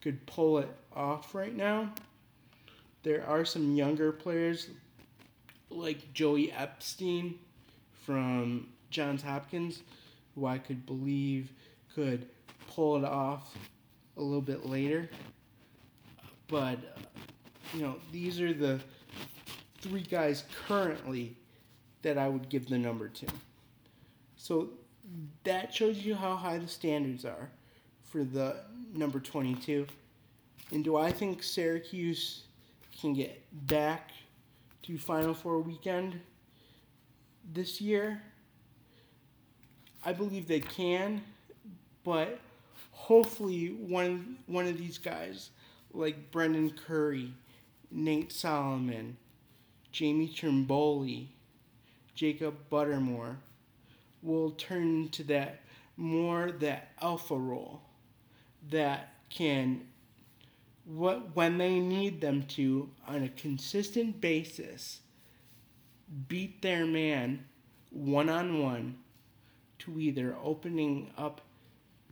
could 0.00 0.24
pull 0.26 0.58
it 0.58 0.68
off 0.94 1.34
right 1.34 1.54
now. 1.54 1.92
There 3.02 3.26
are 3.26 3.44
some 3.44 3.74
younger 3.74 4.12
players 4.12 4.68
like 5.70 6.12
Joey 6.12 6.52
Epstein 6.52 7.38
from 8.04 8.68
Johns 8.90 9.22
Hopkins 9.22 9.82
who 10.34 10.46
I 10.46 10.58
could 10.58 10.86
believe 10.86 11.52
could 11.94 12.28
pull 12.68 12.96
it 12.96 13.04
off 13.04 13.56
a 14.16 14.22
little 14.22 14.40
bit 14.40 14.66
later. 14.66 15.08
But, 16.46 16.78
uh, 16.96 17.00
you 17.74 17.82
know, 17.82 17.96
these 18.12 18.40
are 18.40 18.52
the 18.52 18.80
three 19.80 20.02
guys 20.02 20.44
currently 20.66 21.36
that 22.02 22.18
I 22.18 22.28
would 22.28 22.48
give 22.48 22.68
the 22.68 22.78
number 22.78 23.08
to. 23.08 23.26
So 24.36 24.70
that 25.44 25.74
shows 25.74 25.98
you 26.04 26.14
how 26.14 26.36
high 26.36 26.58
the 26.58 26.68
standards 26.68 27.24
are 27.24 27.50
for 28.02 28.24
the 28.24 28.56
number 28.94 29.20
22. 29.20 29.86
And 30.70 30.84
do 30.84 30.96
I 30.96 31.10
think 31.10 31.42
Syracuse 31.42 32.44
can 33.00 33.12
get 33.12 33.42
back 33.66 34.10
to 34.82 34.98
Final 34.98 35.34
Four 35.34 35.60
weekend 35.60 36.20
this 37.52 37.80
year? 37.80 38.22
I 40.08 40.12
believe 40.14 40.48
they 40.48 40.60
can, 40.60 41.20
but 42.02 42.40
hopefully 42.92 43.76
one 43.78 44.38
one 44.46 44.66
of 44.66 44.78
these 44.78 44.96
guys 44.96 45.50
like 45.92 46.30
Brendan 46.30 46.70
Curry, 46.70 47.34
Nate 47.90 48.32
Solomon, 48.32 49.18
Jamie 49.92 50.32
Trimboli, 50.34 51.26
Jacob 52.14 52.54
Buttermore 52.72 53.36
will 54.22 54.52
turn 54.52 55.10
to 55.10 55.24
that 55.24 55.60
more 55.98 56.52
that 56.52 56.88
alpha 57.02 57.36
role 57.36 57.82
that 58.70 59.12
can 59.28 59.86
what 60.86 61.36
when 61.36 61.58
they 61.58 61.80
need 61.80 62.22
them 62.22 62.44
to 62.44 62.88
on 63.06 63.24
a 63.24 63.28
consistent 63.28 64.22
basis 64.22 65.00
beat 66.28 66.62
their 66.62 66.86
man 66.86 67.44
one 67.90 68.30
on 68.30 68.62
one 68.62 68.96
to 69.80 69.98
either 69.98 70.36
opening 70.42 71.10
up 71.16 71.40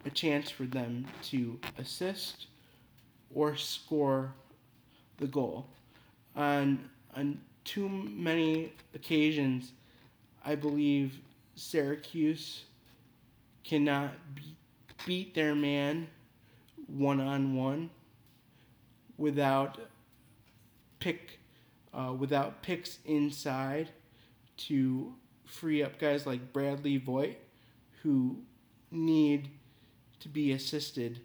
a 0.05 0.11
chance 0.11 0.51
for 0.51 0.65
them 0.65 1.07
to 1.23 1.59
assist 1.79 2.47
or 3.35 3.57
score 3.57 4.33
the 5.19 5.27
goal. 5.27 5.67
On 6.35 6.89
on 7.15 7.41
too 7.65 7.89
many 7.89 8.73
occasions, 8.95 9.73
I 10.45 10.55
believe 10.55 11.19
Syracuse 11.55 12.65
cannot 13.65 14.13
be, 14.35 14.57
beat 15.05 15.35
their 15.35 15.55
man 15.55 16.07
one 16.87 17.21
on 17.21 17.57
one 17.57 17.91
without 19.19 19.79
pick 21.01 21.41
uh, 21.93 22.13
without 22.13 22.63
picks 22.63 22.99
inside 23.07 23.89
to 24.57 25.13
free 25.47 25.83
up 25.83 25.99
guys 25.99 26.27
like 26.27 26.53
Bradley 26.53 26.99
Voigt 26.99 27.37
who 28.07 28.37
need 28.93 29.51
to 30.21 30.29
be 30.29 30.53
assisted 30.53 31.21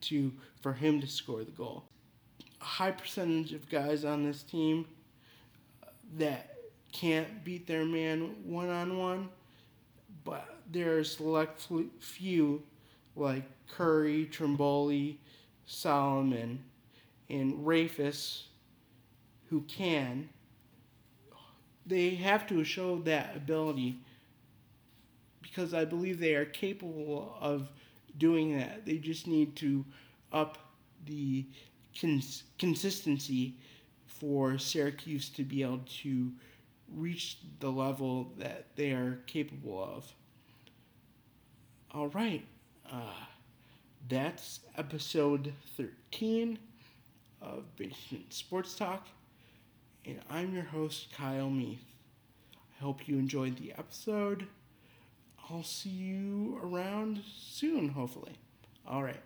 to 0.00 0.32
for 0.60 0.72
him 0.72 1.00
to 1.00 1.06
score 1.06 1.42
the 1.42 1.50
goal. 1.50 1.82
a 2.60 2.64
high 2.64 2.92
percentage 2.92 3.52
of 3.52 3.68
guys 3.68 4.04
on 4.04 4.22
this 4.22 4.44
team 4.44 4.86
that 6.16 6.58
can't 6.92 7.42
beat 7.42 7.66
their 7.66 7.84
man 7.84 8.36
one 8.44 8.70
on 8.70 8.96
one, 8.96 9.28
but 10.22 10.60
there 10.70 10.96
are 10.96 11.02
select 11.02 11.66
few 11.98 12.62
like 13.16 13.42
Curry, 13.68 14.28
Trimboli, 14.30 15.16
Solomon, 15.66 16.62
and 17.28 17.66
Rehfuss 17.66 18.42
who 19.50 19.62
can. 19.62 20.28
They 21.84 22.10
have 22.10 22.46
to 22.46 22.62
show 22.62 23.00
that 23.00 23.36
ability 23.36 23.98
because 25.56 25.72
I 25.72 25.86
believe 25.86 26.20
they 26.20 26.34
are 26.34 26.44
capable 26.44 27.34
of 27.40 27.70
doing 28.18 28.58
that. 28.58 28.84
They 28.84 28.98
just 28.98 29.26
need 29.26 29.56
to 29.56 29.86
up 30.30 30.58
the 31.06 31.46
cons- 31.98 32.42
consistency 32.58 33.54
for 34.06 34.58
Syracuse 34.58 35.30
to 35.30 35.44
be 35.44 35.62
able 35.62 35.80
to 36.02 36.30
reach 36.94 37.38
the 37.60 37.70
level 37.70 38.32
that 38.36 38.66
they 38.76 38.92
are 38.92 39.20
capable 39.26 39.82
of. 39.82 40.12
All 41.92 42.08
right. 42.08 42.44
Uh, 42.92 43.24
that's 44.08 44.60
episode 44.76 45.54
13 45.78 46.58
of 47.40 47.64
Basement 47.76 48.32
Sports 48.34 48.74
Talk. 48.76 49.08
And 50.04 50.20
I'm 50.28 50.54
your 50.54 50.64
host, 50.64 51.08
Kyle 51.16 51.48
Meath. 51.50 51.84
I 52.54 52.82
hope 52.84 53.08
you 53.08 53.18
enjoyed 53.18 53.56
the 53.56 53.72
episode. 53.72 54.46
I'll 55.48 55.62
see 55.62 55.90
you 55.90 56.58
around 56.62 57.20
soon, 57.38 57.90
hopefully. 57.90 58.32
All 58.86 59.02
right. 59.02 59.20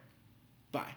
Bye. 0.70 0.94